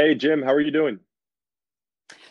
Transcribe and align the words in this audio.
Hey, 0.00 0.14
Jim, 0.14 0.40
how 0.40 0.54
are 0.54 0.62
you 0.62 0.70
doing? 0.70 0.98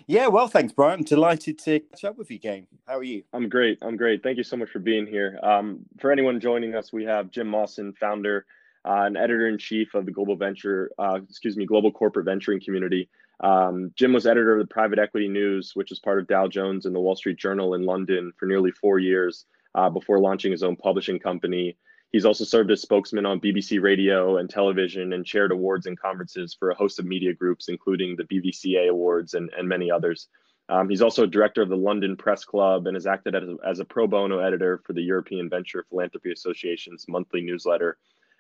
Yeah, 0.08 0.26
well, 0.26 0.48
thanks, 0.48 0.74
Brian. 0.74 1.02
I'm 1.02 1.06
delighted 1.06 1.60
to 1.60 1.80
catch 1.80 2.04
up 2.04 2.18
with 2.18 2.32
you 2.32 2.38
again. 2.38 2.66
How 2.88 2.98
are 2.98 3.04
you? 3.04 3.22
I'm 3.32 3.48
great. 3.48 3.78
I'm 3.84 3.96
great. 3.96 4.24
Thank 4.24 4.38
you 4.38 4.44
so 4.44 4.58
much 4.58 4.72
for 4.72 4.80
being 4.80 5.06
here. 5.06 5.40
Um, 5.44 5.82
for 6.00 6.12
anyone 6.12 6.40
joining 6.40 6.74
us, 6.74 6.92
we 6.92 7.04
have 7.04 7.30
Jim 7.30 7.48
Mawson, 7.48 7.94
founder 7.94 8.48
uh, 8.86 9.04
and 9.04 9.16
editor 9.18 9.48
in 9.48 9.60
chief 9.60 9.94
of 9.94 10.08
the 10.08 10.12
Global 10.12 10.36
Venture, 10.36 10.90
uh, 10.98 11.20
excuse 11.30 11.58
me, 11.58 11.68
Global 11.68 11.92
Corporate 11.92 12.26
Venturing 12.26 12.60
Community. 12.60 13.08
Um, 13.40 13.94
Jim 13.96 14.14
was 14.14 14.26
editor 14.26 14.54
of 14.54 14.68
the 14.68 14.74
Private 14.74 14.98
Equity 14.98 15.28
News, 15.28 15.74
which 15.76 15.92
is 15.92 16.00
part 16.00 16.18
of 16.18 16.26
Dow 16.26 16.48
Jones 16.48 16.88
and 16.88 16.96
the 16.96 17.00
Wall 17.00 17.16
Street 17.16 17.38
Journal 17.38 17.76
in 17.76 17.84
London 17.84 18.34
for 18.40 18.48
nearly 18.48 18.72
four 18.72 18.98
years 18.98 19.46
uh, 19.76 19.92
before 19.92 20.20
launching 20.20 20.52
his 20.52 20.64
own 20.64 20.76
publishing 20.76 21.20
company. 21.20 21.78
He's 22.12 22.26
also 22.26 22.44
served 22.44 22.72
as 22.72 22.82
spokesman 22.82 23.26
on 23.26 23.40
BBC 23.40 23.82
radio 23.82 24.38
and 24.38 24.50
television 24.50 25.14
and 25.14 25.26
chaired 25.26 25.52
awards 25.52 25.86
and 25.86 26.00
conferences 26.00 26.56
for 26.58 26.72
a 26.72 26.76
host 26.76 26.98
of 26.98 27.06
media 27.06 27.34
groups, 27.34 27.70
including 27.70 28.16
the 28.16 28.24
BVCA 28.24 28.90
Awards 28.90 29.36
and, 29.36 29.52
and 29.56 29.68
many 29.68 29.92
others. 29.92 30.28
Um, 30.70 30.90
he's 30.90 31.02
also 31.02 31.26
director 31.26 31.62
of 31.62 31.70
the 31.70 31.78
London 31.78 32.16
Press 32.16 32.46
Club 32.46 32.88
and 32.88 32.96
has 32.96 33.08
acted 33.08 33.36
as 33.36 33.44
a, 33.44 33.56
as 33.68 33.80
a 33.80 33.86
pro 33.86 34.08
bono 34.08 34.40
editor 34.40 34.82
for 34.86 34.94
the 34.94 35.02
European 35.02 35.50
Venture 35.50 35.86
Philanthropy 35.90 36.32
Association's 36.32 37.06
monthly 37.08 37.42
newsletter. 37.42 37.98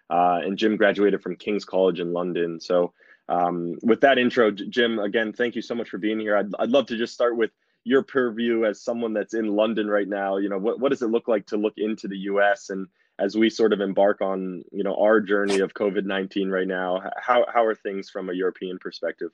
Uh, 0.10 0.40
and 0.44 0.58
Jim 0.58 0.76
graduated 0.76 1.22
from 1.22 1.36
King's 1.36 1.66
College 1.66 2.00
in 2.00 2.14
London. 2.14 2.60
So, 2.60 2.94
um, 3.30 3.76
with 3.84 4.02
that 4.02 4.18
intro, 4.18 4.50
Jim, 4.50 4.98
again, 4.98 5.34
thank 5.34 5.56
you 5.56 5.62
so 5.62 5.76
much 5.76 5.90
for 5.90 6.00
being 6.00 6.20
here. 6.20 6.36
I'd, 6.36 6.50
I'd 6.58 6.70
love 6.70 6.88
to 6.88 6.98
just 6.98 7.14
start 7.14 7.38
with 7.38 7.52
your 7.84 8.02
purview 8.02 8.66
as 8.66 8.82
someone 8.82 9.14
that's 9.14 9.36
in 9.36 9.56
London 9.56 9.88
right 9.88 10.08
now. 10.08 10.38
You 10.38 10.50
know, 10.50 10.58
what, 10.58 10.80
what 10.80 10.90
does 10.90 11.04
it 11.04 11.12
look 11.12 11.28
like 11.28 11.46
to 11.48 11.58
look 11.58 11.76
into 11.78 12.08
the 12.08 12.18
US 12.18 12.72
and 12.72 12.88
as 13.20 13.36
we 13.36 13.50
sort 13.50 13.74
of 13.74 13.82
embark 13.82 14.22
on 14.22 14.64
you 14.72 14.84
know 14.84 14.96
our 14.96 15.20
journey 15.20 15.60
of 15.60 15.74
COVID 15.74 16.06
nineteen 16.06 16.50
right 16.50 16.68
now, 16.68 17.02
how 17.22 17.46
how 17.54 17.66
are 17.66 17.76
things 17.76 18.10
from 18.10 18.30
a 18.30 18.34
European 18.34 18.78
perspective? 18.80 19.32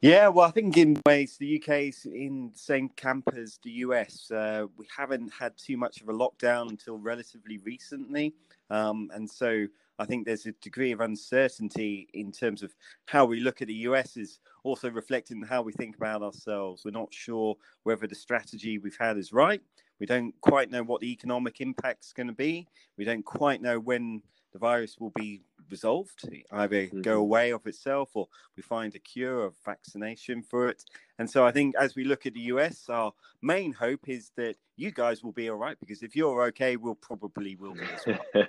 Yeah, 0.00 0.28
well, 0.28 0.46
I 0.46 0.52
think 0.52 0.76
in 0.76 1.00
ways 1.04 1.36
the 1.36 1.60
UK 1.60 1.68
is 1.88 2.06
in 2.06 2.50
the 2.52 2.58
same 2.58 2.88
camp 2.90 3.28
as 3.36 3.58
the 3.64 3.70
US. 3.70 4.30
Uh, 4.30 4.66
we 4.76 4.86
haven't 4.96 5.32
had 5.32 5.56
too 5.56 5.76
much 5.76 6.00
of 6.00 6.08
a 6.08 6.12
lockdown 6.12 6.70
until 6.70 6.98
relatively 6.98 7.58
recently, 7.58 8.34
um, 8.70 9.10
and 9.12 9.28
so 9.28 9.66
I 9.98 10.04
think 10.04 10.26
there's 10.26 10.46
a 10.46 10.52
degree 10.52 10.92
of 10.92 11.00
uncertainty 11.00 12.08
in 12.14 12.32
terms 12.32 12.62
of 12.62 12.74
how 13.06 13.24
we 13.24 13.40
look 13.40 13.62
at 13.62 13.68
the 13.68 13.74
US 13.88 14.16
is 14.16 14.40
also 14.64 14.90
reflecting 14.90 15.42
how 15.42 15.62
we 15.62 15.72
think 15.72 15.96
about 15.96 16.22
ourselves. 16.22 16.84
We're 16.84 16.90
not 16.90 17.12
sure 17.14 17.56
whether 17.84 18.06
the 18.06 18.14
strategy 18.14 18.78
we've 18.78 18.96
had 18.98 19.16
is 19.18 19.32
right. 19.32 19.60
We 20.00 20.06
don't 20.06 20.34
quite 20.40 20.70
know 20.70 20.82
what 20.82 21.00
the 21.00 21.12
economic 21.12 21.60
impact 21.60 22.04
is 22.04 22.12
going 22.12 22.26
to 22.26 22.32
be. 22.32 22.66
We 22.96 23.04
don't 23.04 23.24
quite 23.24 23.62
know 23.62 23.78
when 23.78 24.22
the 24.52 24.58
virus 24.58 24.96
will 24.98 25.12
be 25.16 25.42
resolved, 25.70 26.28
either 26.52 26.82
mm-hmm. 26.86 27.00
go 27.00 27.18
away 27.18 27.50
of 27.50 27.66
itself 27.66 28.10
or 28.14 28.28
we 28.56 28.62
find 28.62 28.94
a 28.94 28.98
cure 29.00 29.40
or 29.40 29.52
vaccination 29.64 30.42
for 30.42 30.68
it. 30.68 30.82
And 31.18 31.28
so 31.28 31.44
I 31.44 31.50
think 31.50 31.74
as 31.76 31.96
we 31.96 32.04
look 32.04 32.24
at 32.24 32.34
the 32.34 32.40
US, 32.40 32.88
our 32.88 33.12
main 33.42 33.72
hope 33.72 34.08
is 34.08 34.30
that 34.36 34.56
you 34.76 34.92
guys 34.92 35.22
will 35.22 35.32
be 35.32 35.50
all 35.50 35.56
right 35.56 35.78
because 35.80 36.02
if 36.02 36.14
you're 36.14 36.44
okay, 36.44 36.76
we'll 36.76 36.94
probably 36.94 37.56
will 37.56 37.74
be 37.74 37.80
as 37.80 38.06
well. 38.06 38.46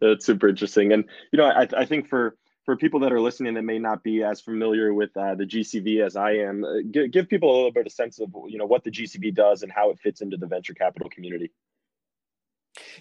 That's 0.00 0.26
super 0.26 0.48
interesting. 0.48 0.92
And, 0.92 1.04
you 1.32 1.38
know, 1.38 1.46
I, 1.46 1.66
I 1.76 1.84
think 1.86 2.08
for, 2.08 2.36
for 2.64 2.76
people 2.76 3.00
that 3.00 3.12
are 3.12 3.20
listening 3.20 3.54
that 3.54 3.62
may 3.62 3.78
not 3.78 4.02
be 4.02 4.22
as 4.22 4.40
familiar 4.40 4.94
with 4.94 5.14
uh, 5.16 5.34
the 5.34 5.44
GCV 5.44 6.04
as 6.04 6.16
I 6.16 6.32
am, 6.32 6.64
uh, 6.64 7.06
give 7.10 7.28
people 7.28 7.50
a 7.50 7.56
little 7.56 7.72
bit 7.72 7.86
of 7.86 7.92
sense 7.92 8.18
of 8.20 8.30
you 8.48 8.58
know 8.58 8.66
what 8.66 8.84
the 8.84 8.90
GCV 8.90 9.34
does 9.34 9.62
and 9.62 9.70
how 9.70 9.90
it 9.90 9.98
fits 9.98 10.20
into 10.22 10.36
the 10.36 10.46
venture 10.46 10.74
capital 10.74 11.10
community. 11.10 11.50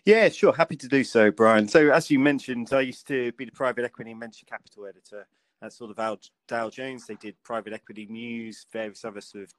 Yeah, 0.06 0.30
sure. 0.30 0.54
Happy 0.54 0.76
to 0.76 0.88
do 0.88 1.04
so, 1.04 1.32
Brian. 1.32 1.68
So, 1.68 1.92
as 1.92 2.12
you 2.12 2.20
mentioned, 2.20 2.70
I 2.74 2.82
used 2.82 3.08
to 3.08 3.32
be 3.34 3.46
the 3.46 3.52
private 3.52 3.86
equity 3.86 4.12
and 4.12 4.20
venture 4.20 4.46
capital 4.46 4.86
editor 4.86 5.28
at 5.62 5.74
sort 5.74 5.92
of 5.92 6.00
Al, 6.00 6.20
Dow 6.48 6.70
Jones. 6.70 7.08
They 7.08 7.16
did 7.16 7.36
private 7.44 7.74
equity 7.74 8.06
news, 8.10 8.66
various 8.72 9.06
other 9.06 9.22
sort 9.22 9.46
of 9.46 9.54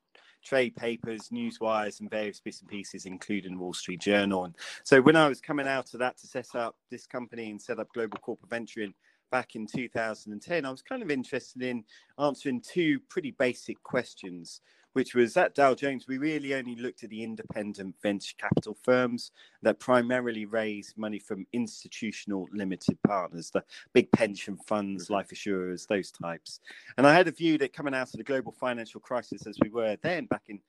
trade 0.45 0.77
papers, 0.77 1.33
news 1.33 1.59
wires, 1.61 2.01
and 2.01 2.11
various 2.11 2.39
bits 2.41 2.61
and 2.61 2.69
pieces, 2.69 3.07
including 3.07 3.59
Wall 3.59 3.73
Street 3.73 4.01
Journal. 4.01 4.45
And 4.45 4.55
so, 4.85 5.01
when 5.01 5.17
I 5.17 5.29
was 5.29 5.41
coming 5.41 5.67
out 5.67 5.93
of 5.95 6.01
that 6.01 6.19
to 6.19 6.27
set 6.27 6.55
up 6.55 6.77
this 6.91 7.07
company 7.07 7.51
and 7.51 7.61
set 7.61 7.81
up 7.81 7.89
Global 7.93 8.19
Corporate 8.19 8.51
Venturing 8.51 8.95
back 9.35 9.57
in 9.57 9.67
2010, 9.67 10.65
I 10.65 10.71
was 10.71 10.81
kind 10.81 11.03
of 11.03 11.11
interested 11.11 11.61
in 11.61 11.83
answering 12.21 12.61
two 12.61 13.01
pretty 13.09 13.33
basic 13.33 13.83
questions 13.83 14.61
which 14.95 15.15
was 15.15 15.37
at 15.37 15.55
Dow 15.55 15.75
Jones, 15.75 16.07
we 16.07 16.19
really 16.19 16.55
only 16.55 16.77
looked 16.77 17.03
at 17.03 17.11
the 17.11 17.23
independent 17.23 17.97
venture 18.01 18.35
capital 18.39 18.77
firms 18.83 19.33
that 19.63 19.81
primarily 19.81 20.47
raise 20.47 20.95
money 20.97 21.19
from 21.19 21.47
institutional 21.53 22.47
limited 22.53 22.97
partners, 23.05 23.51
the 23.51 23.65
big 23.93 24.11
pension 24.13 24.57
funds, 24.57 25.05
mm-hmm. 25.05 25.15
life 25.15 25.33
assurers, 25.33 25.87
those 25.87 26.13
types. 26.13 26.61
And 26.97 27.07
I 27.07 27.13
had 27.13 27.27
a 27.27 27.33
view 27.33 27.59
that 27.59 27.73
coming 27.73 27.95
out 27.95 28.07
of 28.07 28.19
the 28.19 28.23
global 28.23 28.53
financial 28.53 29.01
crisis 29.01 29.49
as 29.49 29.59
we 29.61 29.69
were 29.69 29.97
then 30.03 30.27
back 30.27 30.45
in 30.49 30.61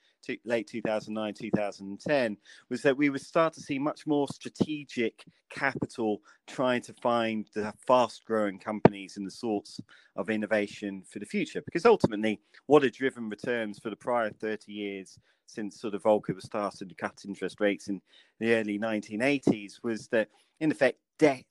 late 0.45 0.67
2009, 0.67 1.33
2010, 1.33 2.37
was 2.69 2.81
that 2.81 2.97
we 2.97 3.09
would 3.09 3.21
start 3.21 3.53
to 3.53 3.61
see 3.61 3.79
much 3.79 4.05
more 4.05 4.27
strategic 4.27 5.23
capital 5.49 6.21
trying 6.47 6.81
to 6.81 6.93
find 6.93 7.47
the 7.53 7.73
fast 7.87 8.25
growing 8.25 8.59
companies 8.59 9.17
and 9.17 9.25
the 9.25 9.31
sorts 9.31 9.79
of 10.15 10.29
innovation 10.29 11.03
for 11.09 11.19
the 11.19 11.25
future. 11.25 11.61
Because 11.61 11.85
ultimately, 11.85 12.39
what 12.67 12.83
had 12.83 12.93
driven 12.93 13.29
returns 13.29 13.79
for 13.79 13.89
the 13.89 13.95
prior 13.95 14.29
30 14.29 14.71
years 14.71 15.17
since 15.47 15.79
sort 15.79 15.93
of 15.93 16.03
Volcker 16.03 16.35
was 16.35 16.45
starting 16.45 16.89
to 16.89 16.95
cut 16.95 17.21
interest 17.25 17.59
rates 17.59 17.87
in 17.87 18.01
the 18.39 18.53
early 18.53 18.79
1980s 18.79 19.83
was 19.83 20.07
that, 20.07 20.29
in 20.59 20.71
effect, 20.71 20.99
debt 21.19 21.45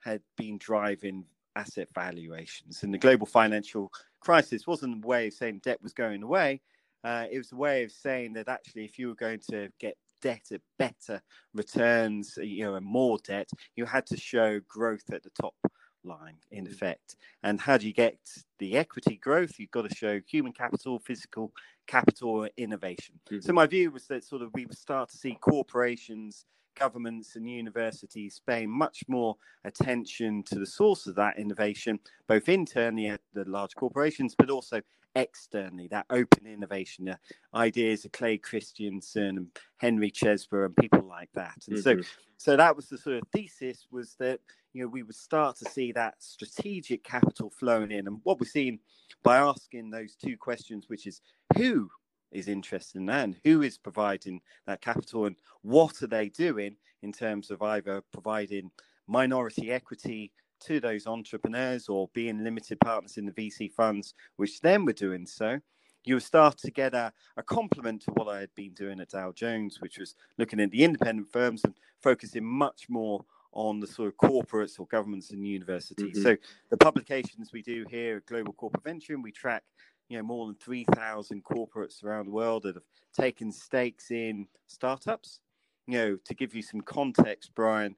had 0.00 0.20
been 0.36 0.58
driving 0.58 1.24
asset 1.54 1.88
valuations. 1.94 2.82
And 2.82 2.92
the 2.92 2.98
global 2.98 3.26
financial 3.26 3.90
crisis 4.20 4.66
wasn't 4.66 5.04
a 5.04 5.06
way 5.06 5.28
of 5.28 5.34
saying 5.34 5.60
debt 5.62 5.82
was 5.82 5.92
going 5.92 6.22
away 6.22 6.60
uh, 7.06 7.26
it 7.30 7.38
was 7.38 7.52
a 7.52 7.56
way 7.56 7.84
of 7.84 7.92
saying 7.92 8.32
that 8.32 8.48
actually, 8.48 8.84
if 8.84 8.98
you 8.98 9.06
were 9.06 9.14
going 9.14 9.38
to 9.48 9.68
get 9.78 9.96
debt 10.20 10.42
at 10.50 10.60
better 10.76 11.22
returns, 11.54 12.36
you 12.42 12.64
know, 12.64 12.74
and 12.74 12.84
more 12.84 13.16
debt, 13.24 13.48
you 13.76 13.84
had 13.84 14.04
to 14.06 14.16
show 14.16 14.58
growth 14.66 15.04
at 15.12 15.22
the 15.22 15.30
top 15.40 15.54
line 16.02 16.34
in 16.50 16.66
mm. 16.66 16.72
effect. 16.72 17.14
And 17.44 17.60
how 17.60 17.78
do 17.78 17.86
you 17.86 17.92
get 17.92 18.18
the 18.58 18.76
equity 18.76 19.20
growth? 19.22 19.52
You've 19.56 19.70
got 19.70 19.88
to 19.88 19.94
show 19.94 20.20
human 20.26 20.52
capital, 20.52 20.98
physical 20.98 21.52
capital, 21.86 22.48
innovation. 22.56 23.20
Mm-hmm. 23.30 23.40
So 23.40 23.52
my 23.52 23.68
view 23.68 23.92
was 23.92 24.08
that 24.08 24.24
sort 24.24 24.42
of 24.42 24.50
we 24.52 24.66
would 24.66 24.76
start 24.76 25.08
to 25.10 25.16
see 25.16 25.38
corporations 25.40 26.44
governments 26.76 27.36
and 27.36 27.48
universities 27.48 28.40
paying 28.46 28.70
much 28.70 29.02
more 29.08 29.36
attention 29.64 30.42
to 30.44 30.58
the 30.58 30.66
source 30.66 31.06
of 31.06 31.14
that 31.16 31.38
innovation, 31.38 31.98
both 32.28 32.48
internally 32.48 33.06
at 33.08 33.20
the 33.34 33.44
large 33.44 33.74
corporations, 33.74 34.34
but 34.36 34.50
also 34.50 34.80
externally, 35.16 35.88
that 35.88 36.06
open 36.10 36.46
innovation, 36.46 37.06
the 37.06 37.18
ideas 37.54 38.04
of 38.04 38.12
Clay 38.12 38.38
Christensen 38.38 39.36
and 39.38 39.46
Henry 39.78 40.10
Chesbrough 40.10 40.66
and 40.66 40.76
people 40.76 41.08
like 41.08 41.30
that. 41.34 41.56
And 41.66 41.78
mm-hmm. 41.78 42.00
so, 42.02 42.08
so 42.36 42.56
that 42.56 42.76
was 42.76 42.88
the 42.88 42.98
sort 42.98 43.16
of 43.16 43.22
thesis 43.32 43.86
was 43.90 44.14
that 44.18 44.40
you 44.74 44.82
know 44.82 44.88
we 44.88 45.02
would 45.02 45.16
start 45.16 45.56
to 45.56 45.70
see 45.70 45.90
that 45.92 46.14
strategic 46.18 47.02
capital 47.02 47.50
flowing 47.50 47.90
in, 47.90 48.06
and 48.06 48.20
what 48.24 48.38
we're 48.38 48.46
seeing 48.46 48.78
by 49.22 49.38
asking 49.38 49.90
those 49.90 50.14
two 50.14 50.36
questions, 50.36 50.84
which 50.88 51.06
is 51.06 51.22
who 51.56 51.90
is 52.32 52.48
interested 52.48 52.98
in 52.98 53.06
that 53.06 53.24
and 53.24 53.36
who 53.44 53.62
is 53.62 53.78
providing 53.78 54.40
that 54.66 54.80
capital 54.80 55.26
and 55.26 55.36
what 55.62 56.02
are 56.02 56.06
they 56.06 56.28
doing 56.28 56.76
in 57.02 57.12
terms 57.12 57.50
of 57.50 57.62
either 57.62 58.02
providing 58.12 58.70
minority 59.06 59.70
equity 59.70 60.32
to 60.60 60.80
those 60.80 61.06
entrepreneurs 61.06 61.88
or 61.88 62.08
being 62.14 62.42
limited 62.42 62.80
partners 62.80 63.16
in 63.16 63.26
the 63.26 63.32
VC 63.32 63.70
funds, 63.72 64.14
which 64.36 64.60
then 64.60 64.84
were 64.84 64.92
doing 64.92 65.26
so, 65.26 65.60
you 66.04 66.18
start 66.20 66.56
to 66.58 66.70
get 66.70 66.94
a, 66.94 67.12
a 67.36 67.42
complement 67.42 68.02
to 68.02 68.10
what 68.12 68.28
I 68.28 68.40
had 68.40 68.54
been 68.54 68.72
doing 68.72 69.00
at 69.00 69.10
Dow 69.10 69.32
Jones, 69.32 69.80
which 69.80 69.98
was 69.98 70.14
looking 70.38 70.60
at 70.60 70.70
the 70.70 70.84
independent 70.84 71.30
firms 71.30 71.62
and 71.64 71.74
focusing 72.00 72.44
much 72.44 72.86
more 72.88 73.24
on 73.52 73.80
the 73.80 73.86
sort 73.86 74.08
of 74.08 74.16
corporates 74.16 74.78
or 74.78 74.86
governments 74.86 75.30
and 75.30 75.46
universities. 75.46 76.18
Mm-hmm. 76.18 76.22
So 76.22 76.36
the 76.70 76.76
publications 76.76 77.52
we 77.52 77.62
do 77.62 77.86
here 77.90 78.18
at 78.18 78.26
Global 78.26 78.52
Corporate 78.52 78.84
Venture, 78.84 79.14
and 79.14 79.24
we 79.24 79.32
track 79.32 79.64
you 80.08 80.16
know 80.16 80.22
more 80.22 80.46
than 80.46 80.56
3000 80.56 81.44
corporates 81.44 82.04
around 82.04 82.26
the 82.26 82.32
world 82.32 82.62
that 82.62 82.74
have 82.74 82.84
taken 83.14 83.50
stakes 83.50 84.10
in 84.10 84.46
startups 84.66 85.40
you 85.86 85.98
know 85.98 86.18
to 86.24 86.34
give 86.34 86.54
you 86.54 86.62
some 86.62 86.80
context 86.80 87.50
brian 87.54 87.96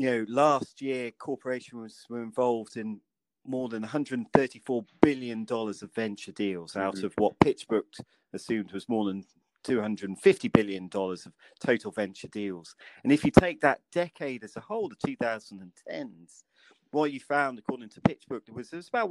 you 0.00 0.10
know, 0.10 0.24
last 0.28 0.80
year 0.80 1.10
corporations 1.10 2.06
were 2.08 2.22
involved 2.22 2.78
in 2.78 3.00
more 3.46 3.68
than 3.68 3.82
134 3.82 4.84
billion 5.02 5.44
dollars 5.44 5.82
of 5.82 5.92
venture 5.94 6.32
deals 6.32 6.72
mm-hmm. 6.72 6.86
out 6.86 7.02
of 7.02 7.12
what 7.18 7.38
PitchBook 7.40 8.00
assumed 8.32 8.72
was 8.72 8.88
more 8.88 9.04
than 9.04 9.24
250 9.64 10.48
billion 10.48 10.88
dollars 10.88 11.26
of 11.26 11.32
total 11.58 11.90
venture 11.90 12.28
deals. 12.28 12.74
And 13.02 13.12
if 13.12 13.24
you 13.24 13.30
take 13.30 13.60
that 13.60 13.80
decade 13.92 14.42
as 14.42 14.56
a 14.56 14.60
whole, 14.60 14.88
the 14.88 14.96
2010s, 14.96 16.44
what 16.92 17.12
you 17.12 17.20
found, 17.20 17.58
according 17.58 17.90
to 17.90 18.00
PitchBook, 18.00 18.50
was 18.50 18.70
there 18.70 18.78
was 18.78 18.88
about 18.88 19.10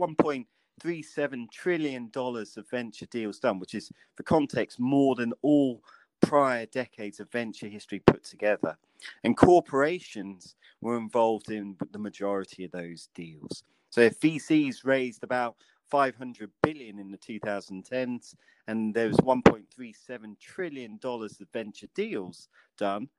1.37 0.79 1.51
trillion 1.51 2.09
dollars 2.09 2.57
of 2.57 2.69
venture 2.69 3.05
deals 3.07 3.39
done, 3.39 3.59
which 3.59 3.75
is, 3.75 3.91
for 4.15 4.23
context, 4.23 4.79
more 4.79 5.15
than 5.15 5.33
all 5.41 5.83
prior 6.21 6.65
decades 6.67 7.19
of 7.19 7.31
venture 7.31 7.67
history 7.67 7.99
put 8.05 8.23
together. 8.23 8.77
And 9.23 9.37
corporations 9.37 10.55
were 10.81 10.97
involved 10.97 11.51
in 11.51 11.75
the 11.91 11.99
majority 11.99 12.65
of 12.65 12.71
those 12.71 13.09
deals. 13.15 13.63
So 13.89 14.01
if 14.01 14.19
VCs 14.19 14.85
raised 14.85 15.23
about 15.23 15.55
500 15.89 16.51
billion 16.61 16.99
in 16.99 17.11
the 17.11 17.17
2010s, 17.17 18.35
and 18.67 18.93
there 18.93 19.07
was 19.07 19.17
1.37 19.17 20.39
trillion 20.39 20.97
dollars 20.97 21.41
of 21.41 21.47
venture 21.51 21.87
deals 21.95 22.49
done. 22.77 23.09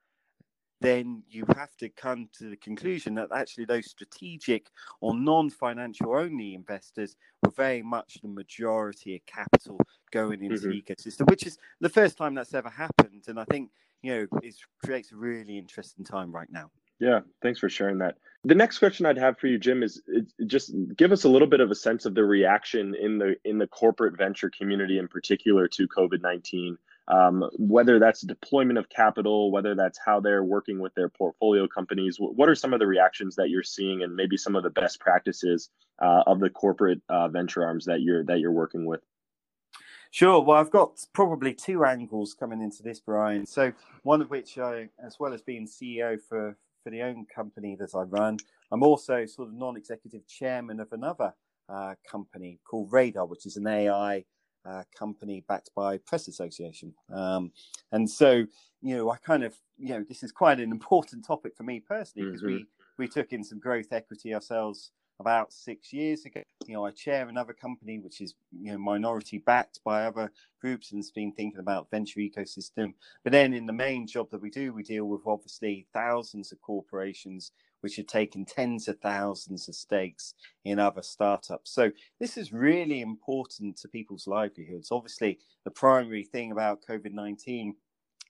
Then 0.81 1.23
you 1.29 1.45
have 1.57 1.77
to 1.77 1.89
come 1.91 2.29
to 2.39 2.49
the 2.49 2.57
conclusion 2.57 3.15
that 3.17 3.29
actually 3.35 3.67
those 3.67 3.91
strategic 3.91 4.69
or 5.01 5.15
non-financial 5.15 6.17
only 6.17 6.55
investors 6.55 7.17
were 7.43 7.51
very 7.51 7.83
much 7.83 8.19
the 8.23 8.29
majority 8.29 9.17
of 9.17 9.27
capital 9.27 9.79
going 10.11 10.43
into 10.43 10.57
mm-hmm. 10.57 10.71
the 10.71 10.83
ecosystem, 10.83 11.29
which 11.29 11.47
is 11.47 11.59
the 11.81 11.89
first 11.89 12.17
time 12.17 12.35
that's 12.35 12.55
ever 12.55 12.71
happened. 12.71 13.25
And 13.29 13.39
I 13.39 13.45
think 13.45 13.71
you 14.03 14.13
know 14.13 14.39
it 14.43 14.55
creates 14.83 15.13
a 15.13 15.17
really 15.17 15.59
interesting 15.59 16.05
time 16.05 16.33
right 16.33 16.49
now. 16.51 16.71
Yeah, 16.99 17.21
thanks 17.41 17.59
for 17.59 17.71
sharing 17.71 17.99
that. 17.99 18.17
The 18.45 18.55
next 18.55 18.79
question 18.79 19.07
I'd 19.07 19.17
have 19.17 19.39
for 19.39 19.47
you, 19.47 19.59
Jim, 19.59 19.83
is 19.83 20.03
just 20.47 20.75
give 20.97 21.13
us 21.13 21.25
a 21.25 21.29
little 21.29 21.49
bit 21.49 21.61
of 21.61 21.71
a 21.71 21.75
sense 21.75 22.05
of 22.07 22.15
the 22.15 22.25
reaction 22.25 22.95
in 22.95 23.19
the 23.19 23.37
in 23.45 23.59
the 23.59 23.67
corporate 23.67 24.17
venture 24.17 24.51
community, 24.51 24.99
in 24.99 25.09
particular, 25.09 25.69
to 25.69 25.89
COVID 25.89 26.23
nineteen. 26.23 26.79
Um, 27.11 27.51
whether 27.59 27.99
that's 27.99 28.21
deployment 28.21 28.79
of 28.79 28.89
capital, 28.89 29.51
whether 29.51 29.75
that's 29.75 29.99
how 29.99 30.21
they're 30.21 30.45
working 30.45 30.79
with 30.79 30.95
their 30.95 31.09
portfolio 31.09 31.67
companies. 31.67 32.19
What 32.21 32.49
are 32.49 32.55
some 32.55 32.73
of 32.73 32.79
the 32.79 32.87
reactions 32.87 33.35
that 33.37 33.51
you're 33.51 33.65
seeing, 33.65 34.03
and 34.03 34.15
maybe 34.15 34.37
some 34.37 34.55
of 34.55 34.63
the 34.63 34.71
best 34.71 35.01
practices 35.01 35.71
uh, 36.01 36.23
of 36.27 36.39
the 36.39 36.51
corporate 36.51 37.01
uh, 37.09 37.29
venture 37.29 37.65
arms 37.65 37.85
that 37.87 38.01
you're 38.01 38.25
that 38.25 38.39
you're 38.39 38.53
working 38.53 38.87
with? 38.87 39.01
Sure. 40.13 40.41
Well, 40.41 40.57
I've 40.59 40.71
got 40.71 41.05
probably 41.13 41.53
two 41.53 41.85
angles 41.85 42.35
coming 42.35 42.63
into 42.63 42.83
this, 42.83 43.01
Brian. 43.01 43.45
So 43.45 43.73
one 44.03 44.21
of 44.21 44.31
which 44.31 44.59
I, 44.59 44.89
as 45.05 45.19
well 45.19 45.33
as 45.33 45.43
being 45.43 45.67
CEO 45.67 46.21
for 46.21 46.57
for 46.83 46.91
the 46.91 47.03
own 47.03 47.27
company 47.35 47.77
that 47.77 47.95
I 47.95 48.03
run. 48.03 48.39
I'm 48.73 48.83
also 48.83 49.27
sort 49.27 49.49
of 49.49 49.55
non-executive 49.55 50.27
chairman 50.27 50.81
of 50.81 50.93
another 50.93 51.35
uh, 51.69 51.95
company 52.11 52.59
called 52.65 52.93
Radar, 52.93 53.27
which 53.27 53.47
is 53.47 53.57
an 53.57 53.67
AI 53.67 54.25
uh, 54.65 54.83
company 54.97 55.45
backed 55.49 55.71
by 55.75 55.99
Press 55.99 56.29
Association. 56.29 56.95
Um, 57.13 57.53
and 57.93 58.09
so, 58.09 58.45
you 58.83 58.97
know, 58.97 59.11
I 59.11 59.17
kind 59.17 59.45
of, 59.45 59.55
you 59.79 59.91
know, 59.91 60.05
this 60.09 60.23
is 60.23 60.33
quite 60.33 60.61
an 60.61 60.71
important 60.71 61.25
topic 61.25 61.57
for 61.57 61.63
me 61.63 61.81
personally 61.81 62.29
because 62.29 62.43
mm-hmm. 62.43 62.57
we 62.57 62.67
we 62.99 63.09
took 63.09 63.33
in 63.33 63.43
some 63.43 63.59
growth 63.59 63.93
equity 63.93 64.35
ourselves 64.35 64.93
about 65.21 65.53
six 65.53 65.93
years 65.93 66.25
ago. 66.25 66.43
You 66.67 66.75
know, 66.75 66.87
I 66.87 66.91
chair 66.91 67.29
another 67.29 67.53
company 67.53 67.99
which 67.99 68.21
is 68.21 68.35
you 68.53 68.73
know 68.73 68.79
minority 68.79 69.39
backed 69.39 69.81
by 69.85 70.05
other 70.05 70.33
groups 70.61 70.93
and 70.93 70.99
has 70.99 71.11
been 71.11 71.33
thinking 71.33 71.61
about 71.61 71.91
venture 71.91 72.21
ecosystem. 72.21 72.95
But 73.23 73.33
then 73.33 73.53
in 73.53 73.67
the 73.67 73.73
main 73.73 74.07
job 74.07 74.31
that 74.31 74.41
we 74.41 74.51
do, 74.51 74.73
we 74.73 74.83
deal 74.83 75.05
with 75.05 75.23
obviously 75.27 75.87
thousands 75.93 76.53
of 76.53 76.61
corporations 76.63 77.53
which 77.81 77.97
have 77.97 78.07
taken 78.07 78.45
tens 78.45 78.89
of 78.89 78.99
thousands 79.01 79.69
of 79.69 79.75
stakes 79.75 80.35
in 80.65 80.79
other 80.79 81.03
startups. 81.03 81.71
So 81.73 81.91
this 82.19 82.37
is 82.37 82.53
really 82.53 83.01
important 83.01 83.77
to 83.79 83.89
people's 83.89 84.27
livelihoods. 84.27 84.91
Obviously, 84.91 85.39
the 85.65 85.71
primary 85.71 86.25
thing 86.25 86.53
about 86.53 86.85
COVID 86.89 87.13
nineteen 87.13 87.77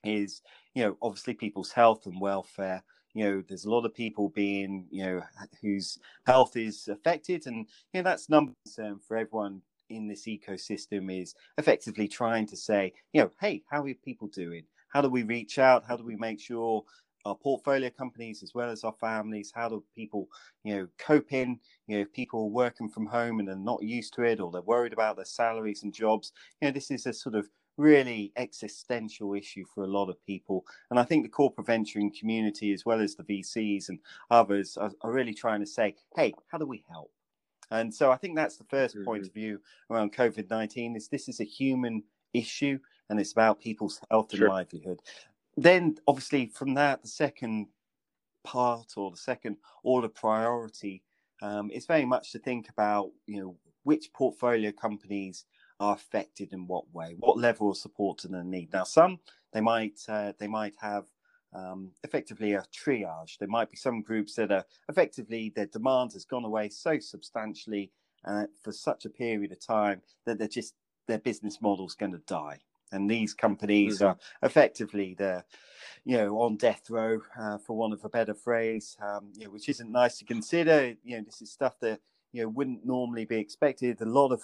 is 0.03 0.41
you 0.73 0.83
know 0.83 0.97
obviously 1.01 1.33
people's 1.33 1.71
health 1.71 2.05
and 2.05 2.19
welfare 2.19 2.83
you 3.13 3.23
know 3.23 3.43
there's 3.47 3.65
a 3.65 3.69
lot 3.69 3.85
of 3.85 3.93
people 3.93 4.29
being 4.29 4.87
you 4.89 5.03
know 5.03 5.21
whose 5.61 5.97
health 6.25 6.55
is 6.55 6.87
affected 6.87 7.45
and 7.45 7.67
you 7.93 8.01
know 8.01 8.03
that's 8.03 8.29
number 8.29 8.53
concern 8.65 8.99
for 9.07 9.17
everyone 9.17 9.61
in 9.89 10.07
this 10.07 10.25
ecosystem 10.25 11.21
is 11.21 11.35
effectively 11.57 12.07
trying 12.07 12.45
to 12.47 12.55
say 12.55 12.93
you 13.13 13.21
know 13.21 13.31
hey 13.39 13.61
how 13.69 13.83
are 13.83 13.93
people 14.05 14.27
doing 14.27 14.63
how 14.89 15.01
do 15.01 15.09
we 15.09 15.23
reach 15.23 15.59
out 15.59 15.83
how 15.87 15.95
do 15.97 16.03
we 16.03 16.15
make 16.15 16.39
sure 16.39 16.83
our 17.25 17.35
portfolio 17.35 17.89
companies 17.89 18.43
as 18.43 18.53
well 18.53 18.69
as 18.69 18.83
our 18.83 18.93
families 18.93 19.51
how 19.53 19.69
do 19.69 19.83
people 19.95 20.27
you 20.63 20.75
know 20.75 20.87
cope 20.97 21.33
in 21.33 21.59
you 21.87 21.99
know 21.99 22.05
people 22.13 22.49
working 22.49 22.89
from 22.89 23.05
home 23.05 23.39
and 23.39 23.47
they're 23.47 23.55
not 23.55 23.81
used 23.83 24.13
to 24.13 24.23
it 24.23 24.39
or 24.39 24.51
they're 24.51 24.61
worried 24.61 24.93
about 24.93 25.15
their 25.15 25.25
salaries 25.25 25.83
and 25.83 25.93
jobs 25.93 26.31
you 26.61 26.67
know 26.67 26.71
this 26.71 26.91
is 26.91 27.05
a 27.05 27.13
sort 27.13 27.35
of 27.35 27.49
really 27.77 28.31
existential 28.35 29.33
issue 29.33 29.63
for 29.73 29.83
a 29.83 29.87
lot 29.87 30.09
of 30.09 30.23
people. 30.25 30.65
And 30.89 30.99
I 30.99 31.03
think 31.03 31.23
the 31.23 31.29
corporate 31.29 31.67
venturing 31.67 32.13
community, 32.17 32.73
as 32.73 32.85
well 32.85 33.01
as 33.01 33.15
the 33.15 33.23
VCs 33.23 33.89
and 33.89 33.99
others, 34.29 34.77
are, 34.77 34.91
are 35.01 35.11
really 35.11 35.33
trying 35.33 35.61
to 35.61 35.65
say, 35.65 35.95
hey, 36.15 36.33
how 36.51 36.57
do 36.57 36.65
we 36.65 36.83
help? 36.89 37.11
And 37.71 37.93
so 37.93 38.11
I 38.11 38.17
think 38.17 38.35
that's 38.35 38.57
the 38.57 38.65
1st 38.65 38.95
mm-hmm. 38.95 39.03
point 39.05 39.25
of 39.25 39.33
view 39.33 39.59
around 39.89 40.13
COVID 40.13 40.49
19 40.49 40.95
is 40.95 41.07
this 41.07 41.29
is 41.29 41.39
a 41.39 41.45
human 41.45 42.03
issue 42.33 42.77
and 43.09 43.19
it's 43.19 43.31
about 43.31 43.59
people's 43.59 44.01
health 44.09 44.31
and 44.31 44.39
sure. 44.39 44.49
livelihood. 44.49 44.99
Then 45.61 45.97
obviously 46.07 46.47
from 46.47 46.73
that, 46.75 47.01
the 47.01 47.07
second 47.07 47.67
part 48.43 48.93
or 48.97 49.11
the 49.11 49.17
second 49.17 49.57
order 49.83 50.07
priority 50.07 51.03
um, 51.41 51.69
is 51.71 51.85
very 51.85 52.05
much 52.05 52.31
to 52.31 52.39
think 52.39 52.69
about, 52.69 53.11
you 53.27 53.41
know, 53.41 53.55
which 53.83 54.11
portfolio 54.13 54.71
companies 54.71 55.45
are 55.79 55.95
affected 55.95 56.53
in 56.53 56.67
what 56.67 56.85
way? 56.93 57.15
What 57.17 57.37
level 57.37 57.71
of 57.71 57.77
support 57.77 58.19
do 58.19 58.27
they 58.27 58.43
need? 58.43 58.73
Now, 58.73 58.83
some 58.83 59.19
they 59.53 59.61
might 59.61 59.99
uh, 60.07 60.33
they 60.39 60.47
might 60.47 60.75
have 60.79 61.05
um, 61.53 61.91
effectively 62.03 62.53
a 62.53 62.63
triage. 62.73 63.37
There 63.37 63.47
might 63.47 63.69
be 63.69 63.77
some 63.77 64.01
groups 64.01 64.35
that 64.35 64.51
are 64.51 64.65
effectively 64.89 65.51
their 65.55 65.65
demand 65.65 66.13
has 66.13 66.25
gone 66.25 66.45
away 66.45 66.69
so 66.69 66.99
substantially 66.99 67.91
uh, 68.25 68.45
for 68.63 68.71
such 68.71 69.05
a 69.05 69.09
period 69.09 69.51
of 69.51 69.59
time 69.59 70.01
that 70.25 70.37
they're 70.37 70.47
just 70.47 70.75
their 71.07 71.19
business 71.19 71.61
model 71.61 71.87
is 71.87 71.95
going 71.95 72.13
to 72.13 72.21
die. 72.27 72.59
And 72.91 73.09
these 73.09 73.33
companies 73.33 73.99
mm-hmm. 73.99 74.05
are 74.05 74.17
effectively 74.43 75.15
they're, 75.17 75.45
you 76.03 76.17
know, 76.17 76.39
on 76.39 76.57
death 76.57 76.89
row, 76.89 77.21
uh, 77.39 77.57
for 77.57 77.77
want 77.77 77.93
of 77.93 78.03
a 78.03 78.09
better 78.09 78.33
phrase, 78.33 78.97
um, 79.01 79.31
you 79.35 79.45
know, 79.45 79.51
which 79.51 79.69
isn't 79.69 79.91
nice 79.91 80.17
to 80.17 80.25
consider. 80.25 80.95
You 81.03 81.17
know, 81.17 81.23
this 81.23 81.41
is 81.41 81.51
stuff 81.51 81.79
that 81.81 81.99
you 82.31 82.43
know 82.43 82.49
wouldn't 82.49 82.85
normally 82.85 83.25
be 83.25 83.37
expected. 83.37 84.01
A 84.01 84.05
lot 84.05 84.31
of 84.31 84.43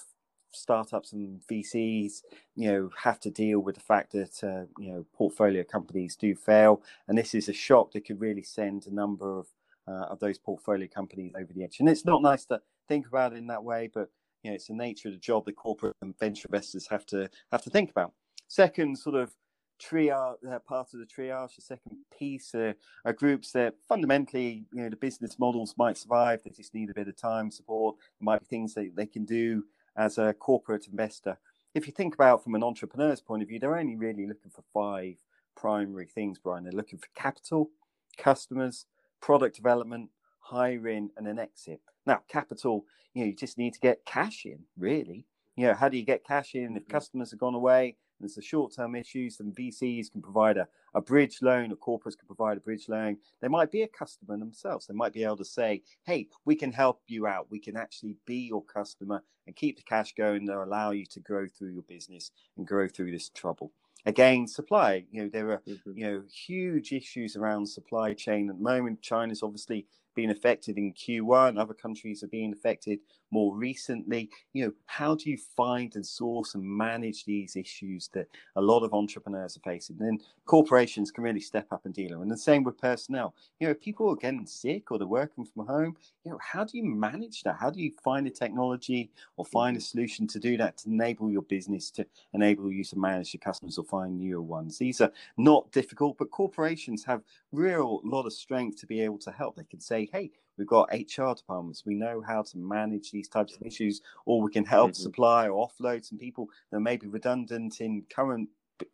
startups 0.51 1.13
and 1.13 1.41
VCs, 1.49 2.21
you 2.55 2.71
know, 2.71 2.89
have 2.97 3.19
to 3.21 3.29
deal 3.29 3.59
with 3.59 3.75
the 3.75 3.81
fact 3.81 4.11
that 4.13 4.44
uh, 4.44 4.65
you 4.81 4.91
know 4.91 5.05
portfolio 5.13 5.63
companies 5.63 6.15
do 6.15 6.35
fail, 6.35 6.81
and 7.07 7.17
this 7.17 7.33
is 7.33 7.49
a 7.49 7.53
shock 7.53 7.91
that 7.91 8.05
could 8.05 8.21
really 8.21 8.44
send 8.44 8.88
a 8.88 8.94
number 8.94 9.39
of 9.39 9.47
uh, 9.88 10.05
of 10.09 10.19
those 10.19 10.38
portfolio 10.38 10.88
companies 10.88 11.33
over 11.38 11.51
the 11.53 11.63
edge. 11.63 11.79
And 11.79 11.89
it's 11.89 12.05
not 12.05 12.21
nice 12.21 12.45
to 12.45 12.61
think 12.88 13.07
about 13.07 13.33
it 13.33 13.38
in 13.38 13.47
that 13.47 13.63
way, 13.63 13.89
but 13.94 14.09
you 14.44 14.51
know, 14.51 14.55
it's 14.55 14.67
the 14.67 14.73
nature 14.73 15.09
of 15.09 15.13
the 15.13 15.19
job 15.19 15.45
that 15.45 15.55
corporate 15.55 15.95
and 16.01 16.17
venture 16.19 16.47
investors 16.47 16.88
have 16.88 17.05
to 17.07 17.29
have 17.51 17.63
to 17.63 17.69
think 17.69 17.91
about. 17.91 18.13
Second, 18.47 18.97
sort 18.97 19.15
of 19.15 19.31
triage 19.79 20.38
uh, 20.51 20.57
part 20.59 20.91
of 20.94 20.99
the 20.99 21.05
triage 21.05 21.55
the 21.55 21.61
second 21.61 21.97
piece 22.17 22.55
uh, 22.55 22.73
are 23.05 23.13
groups 23.13 23.51
that 23.51 23.75
fundamentally 23.88 24.65
you 24.73 24.81
know 24.81 24.89
the 24.89 24.95
business 24.95 25.38
models 25.38 25.75
might 25.77 25.95
survive 25.95 26.41
they 26.44 26.49
just 26.49 26.73
need 26.73 26.89
a 26.89 26.95
bit 26.95 27.07
of 27.07 27.16
time 27.16 27.51
support 27.51 27.95
there 28.19 28.25
might 28.25 28.39
be 28.39 28.45
things 28.47 28.73
that 28.73 28.95
they 28.95 29.06
can 29.06 29.23
do 29.23 29.63
as 29.97 30.18
a 30.18 30.33
corporate 30.33 30.87
investor. 30.87 31.37
If 31.73 31.87
you 31.87 31.94
think 31.94 32.13
about 32.13 32.44
from 32.44 32.56
an 32.56 32.63
entrepreneur's 32.63 33.19
point 33.19 33.42
of 33.42 33.49
view, 33.49 33.59
they're 33.59 33.77
only 33.77 33.95
really 33.95 34.27
looking 34.27 34.51
for 34.51 34.63
five 34.73 35.16
primary 35.56 36.06
things, 36.06 36.39
Brian. 36.39 36.63
They're 36.63 36.71
looking 36.71 36.99
for 36.99 37.09
capital, 37.16 37.71
customers, 38.18 38.85
product 39.21 39.56
development, 39.56 40.09
hiring, 40.39 41.09
and 41.18 41.27
an 41.27 41.39
exit. 41.39 41.81
Now, 42.06 42.21
capital, 42.30 42.85
you 43.13 43.23
know, 43.23 43.27
you 43.27 43.35
just 43.35 43.57
need 43.57 43.73
to 43.73 43.80
get 43.80 44.06
cash 44.06 44.45
in, 44.45 44.59
really. 44.77 45.25
You 45.56 45.68
know, 45.68 45.73
how 45.73 45.89
do 45.89 45.97
you 45.97 46.06
get 46.06 46.25
cash 46.25 46.56
in 46.56 46.77
if 46.77 46.83
mm-hmm. 46.83 46.92
customers 46.92 47.31
have 47.31 47.39
gone 47.39 47.56
away? 47.56 47.97
And 48.19 48.28
it's 48.28 48.38
a 48.38 48.42
short-term 48.42 48.95
issues, 48.95 49.38
Some 49.38 49.52
VCs 49.52 50.12
can 50.12 50.21
provide 50.21 50.57
a, 50.57 50.68
a 50.94 51.02
bridge 51.02 51.40
loan, 51.42 51.71
or 51.71 51.76
corporates 51.76 52.18
can 52.18 52.28
provide 52.28 52.57
a 52.57 52.62
bridge 52.62 52.90
loan. 52.90 53.18
They 53.42 53.47
might 53.47 53.71
be 53.71 53.83
a 53.83 53.88
customer 53.88 54.38
themselves. 54.38 54.88
They 54.88 54.94
might 54.94 55.14
be 55.14 55.24
able 55.24 55.38
to 55.38 55.45
say, 55.45 55.83
"Hey, 56.04 56.28
we 56.45 56.56
can 56.56 56.71
help 56.71 57.02
you 57.07 57.28
out. 57.28 57.52
We 57.52 57.59
can 57.59 57.78
actually 57.78 58.16
be 58.26 58.47
your 58.47 58.64
customer 58.64 59.24
and 59.45 59.56
keep 59.56 59.78
the 59.78 59.83
cash 59.83 60.14
going 60.16 60.47
to 60.47 60.64
allow 60.64 60.92
you 60.92 61.06
to 61.06 61.19
grow 61.19 61.47
through 61.47 61.74
your 61.74 61.83
business 61.83 62.31
and 62.57 62.68
grow 62.68 62.88
through 62.88 63.12
this 63.12 63.30
trouble." 63.30 63.71
Again, 64.06 64.47
supply. 64.47 65.06
You 65.12 65.24
know, 65.24 65.30
there 65.30 65.52
are 65.52 65.62
mm-hmm. 65.68 65.97
you 65.97 66.07
know 66.07 66.24
huge 66.31 66.94
issues 66.94 67.36
around 67.36 67.68
supply 67.68 68.14
chain 68.14 68.50
at 68.50 68.57
the 68.57 68.64
moment. 68.64 69.02
China's 69.02 69.44
obviously 69.44 69.86
been 70.18 70.31
affected 70.31 70.78
in 70.78 70.92
Q1. 70.94 71.62
Other 71.62 71.76
countries 71.76 72.24
are 72.24 72.28
being 72.28 72.52
affected 72.52 73.00
more 73.31 73.56
recently. 73.56 74.30
You 74.54 74.66
know, 74.66 74.71
how 74.88 75.16
do 75.16 75.30
you 75.30 75.38
find 75.38 75.95
and 75.95 76.06
source 76.06 76.56
and 76.56 76.64
manage 76.64 77.24
these 77.24 77.56
issues 77.56 78.09
that 78.14 78.28
a 78.56 78.62
lot 78.62 78.83
of 78.83 78.94
entrepreneurs 78.94 79.56
are 79.56 79.71
facing? 79.71 79.97
And 80.00 80.07
then 80.07 80.28
corporations 80.45 81.12
can 81.12 81.24
really 81.24 81.40
step 81.40 81.68
up 81.71 81.86
and 81.86 81.94
deal 81.94 82.09
with. 82.12 82.24
And 82.24 82.31
the 82.31 82.38
same 82.38 82.64
with 82.64 82.80
personnel. 82.80 83.36
You 83.59 83.68
know, 83.68 83.74
people 83.76 84.09
are 84.09 84.16
getting 84.16 84.47
sick 84.47 84.92
or 84.92 84.97
they're 84.97 85.07
working 85.07 85.45
from 85.45 85.68
home. 85.68 85.95
You 86.26 86.31
know, 86.31 86.40
how 86.42 86.64
do 86.64 86.78
you 86.78 86.83
manage 86.83 87.44
that? 87.44 87.57
How 87.59 87.69
do 87.69 87.80
you 87.80 87.92
find 88.04 88.26
a 88.26 88.31
technology 88.31 89.12
or 89.38 89.45
find 89.45 89.78
a 89.78 89.80
mm-hmm. 89.80 89.86
solution 89.86 90.28
to 90.28 90.40
do 90.40 90.57
that 90.57 90.78
to 90.80 90.90
enable 90.90 91.30
your 91.30 91.44
business 91.44 91.92
to 91.92 92.06
enable 92.33 92.71
you 92.71 92.83
to 92.86 92.97
manage 92.97 93.33
your 93.33 93.42
customers 93.42 93.78
or 93.78 93.83
find 93.83 94.18
newer 94.18 94.42
ones? 94.42 94.80
These 94.80 95.00
are 95.00 95.12
not 95.38 95.71
difficult, 95.71 96.18
but 96.18 96.31
corporations 96.31 97.04
have 97.06 97.21
real 97.52 98.02
lot 98.04 98.26
of 98.26 98.33
strength 98.33 98.80
to 98.80 98.88
be 98.88 99.02
able 99.02 99.19
to 99.19 99.31
help. 99.31 99.56
They 99.56 99.64
can 99.64 99.80
say, 99.80 100.06
hey, 100.11 100.31
We've 100.57 100.68
got 100.68 100.90
HR 100.92 101.33
departments. 101.35 101.85
We 101.85 101.94
know 101.94 102.23
how 102.26 102.42
to 102.42 102.57
manage 102.57 103.11
these 103.11 103.28
types 103.28 103.56
of 103.56 103.61
issues, 103.61 104.02
or 104.26 104.42
we 104.42 104.52
can 104.52 104.66
help 104.66 104.92
mm-hmm. 104.92 105.04
supply 105.04 105.47
or 105.47 105.69
offload 105.69 106.04
some 106.04 106.18
people 106.18 106.49
that 106.71 106.80
may 106.80 106.97
be 106.97 107.07
redundant 107.07 107.80
in 107.80 108.04
current 108.09 108.49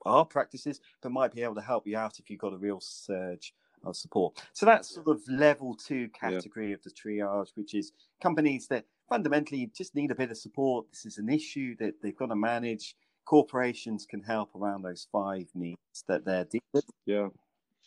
our 0.05 0.25
practices, 0.25 0.79
but 1.01 1.12
might 1.12 1.34
be 1.34 1.41
able 1.41 1.55
to 1.55 1.62
help 1.62 1.88
you 1.88 1.98
out 1.98 2.20
if 2.20 2.29
you've 2.29 2.39
got 2.39 2.53
a 2.53 2.58
real 2.58 2.79
surge 2.79 3.53
of 3.84 3.96
support. 3.96 4.41
So 4.53 4.65
that's 4.65 4.93
sort 4.93 5.08
of 5.08 5.22
level 5.27 5.75
two 5.75 6.10
category 6.10 6.70
yeah. 6.70 6.75
of 6.75 6.84
the 6.84 6.89
triage, 6.89 7.51
which 7.55 7.74
is 7.74 7.91
companies 8.22 8.67
that 8.67 8.86
fundamentally, 9.10 9.70
just 9.75 9.96
need 9.96 10.12
a 10.12 10.15
bit 10.15 10.32
of 10.32 10.38
support. 10.38 10.86
This 10.91 11.05
is 11.05 11.17
an 11.17 11.29
issue 11.29 11.75
that 11.79 12.01
they've 12.01 12.15
got 12.15 12.27
to 12.27 12.36
manage. 12.36 12.96
Corporations 13.25 14.05
can 14.05 14.22
help 14.22 14.55
around 14.55 14.84
those 14.84 15.08
five 15.12 15.48
needs 15.53 15.77
that 16.08 16.25
they're 16.25 16.46
dealing 16.46 16.62
with. 16.74 16.86
Yeah, 17.05 17.27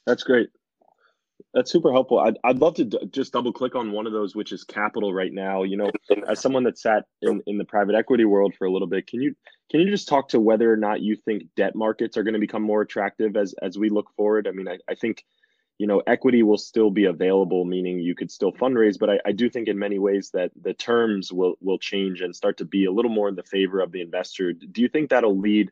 that's 0.07 0.23
great. 0.23 0.51
That's 1.53 1.71
super 1.71 1.93
helpful. 1.93 2.19
I'd, 2.19 2.39
I'd 2.45 2.59
love 2.59 2.75
to 2.75 2.85
d- 2.85 2.99
just 3.11 3.33
double 3.33 3.53
click 3.53 3.75
on 3.75 3.93
one 3.93 4.07
of 4.07 4.13
those, 4.13 4.35
which 4.35 4.53
is 4.53 4.65
capital 4.65 5.13
right 5.13 5.33
now. 5.33 5.63
You 5.63 5.77
know, 5.77 5.91
as 6.29 6.41
someone 6.41 6.65
that 6.65 6.79
sat 6.79 7.05
in, 7.23 7.43
in 7.47 7.59
the 7.59 7.65
private 7.65 7.95
equity 7.95 8.25
world 8.25 8.55
for 8.55 8.67
a 8.67 8.71
little 8.71 8.89
bit, 8.89 9.07
can 9.07 9.21
you 9.21 9.35
can 9.71 9.81
you 9.81 9.91
just 9.91 10.09
talk 10.09 10.29
to 10.31 10.41
whether 10.41 10.71
or 10.71 10.77
not 10.77 11.01
you 11.01 11.17
think 11.17 11.45
debt 11.57 11.75
markets 11.75 12.17
are 12.17 12.23
going 12.23 12.35
to 12.35 12.41
become 12.41 12.63
more 12.63 12.83
attractive 12.83 13.37
as 13.37 13.55
as 13.63 13.79
we 13.79 13.89
look 13.91 14.11
forward? 14.17 14.47
I 14.47 14.53
mean, 14.53 14.69
I, 14.69 14.79
I 14.91 14.95
think 14.95 15.25
you 15.79 15.87
know 15.87 16.03
equity 16.07 16.43
will 16.43 16.59
still 16.59 16.91
be 16.91 17.05
available, 17.05 17.65
meaning 17.65 18.01
you 18.01 18.15
could 18.15 18.31
still 18.31 18.53
fundraise, 18.53 18.99
but 18.99 19.11
I, 19.11 19.21
I 19.27 19.33
do 19.33 19.51
think 19.51 19.69
in 19.69 19.79
many 19.79 19.99
ways 19.99 20.31
that 20.33 20.53
the 20.61 20.75
terms 20.75 21.33
will 21.33 21.57
will 21.61 21.79
change 21.79 22.23
and 22.23 22.35
start 22.35 22.59
to 22.59 22.65
be 22.65 22.87
a 22.87 22.93
little 22.93 23.11
more 23.11 23.29
in 23.29 23.35
the 23.35 23.43
favor 23.43 23.81
of 23.81 23.93
the 23.93 24.01
investor. 24.01 24.53
Do 24.53 24.81
you 24.81 24.89
think 24.89 25.11
that'll 25.11 25.39
lead 25.39 25.71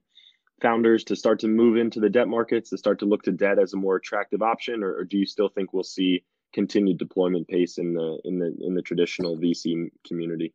founders 0.64 1.04
to 1.04 1.14
start 1.14 1.38
to 1.38 1.47
move 1.47 1.76
into 1.76 2.00
the 2.00 2.09
debt 2.09 2.26
markets 2.26 2.71
to 2.71 2.78
start 2.78 2.99
to 2.99 3.04
look 3.04 3.23
to 3.23 3.30
debt 3.30 3.59
as 3.59 3.75
a 3.75 3.76
more 3.76 3.97
attractive 3.97 4.40
option 4.40 4.83
or, 4.83 4.97
or, 4.97 5.04
do 5.04 5.18
you 5.18 5.26
still 5.26 5.50
think 5.50 5.75
we'll 5.75 5.85
see 5.85 6.25
continued 6.54 6.97
deployment 6.97 7.47
pace 7.49 7.76
in 7.76 7.92
the 7.92 8.18
in 8.25 8.38
the 8.38 8.56
in 8.62 8.75
the 8.75 8.80
traditional 8.80 9.37
vc 9.37 9.90
community? 10.06 10.54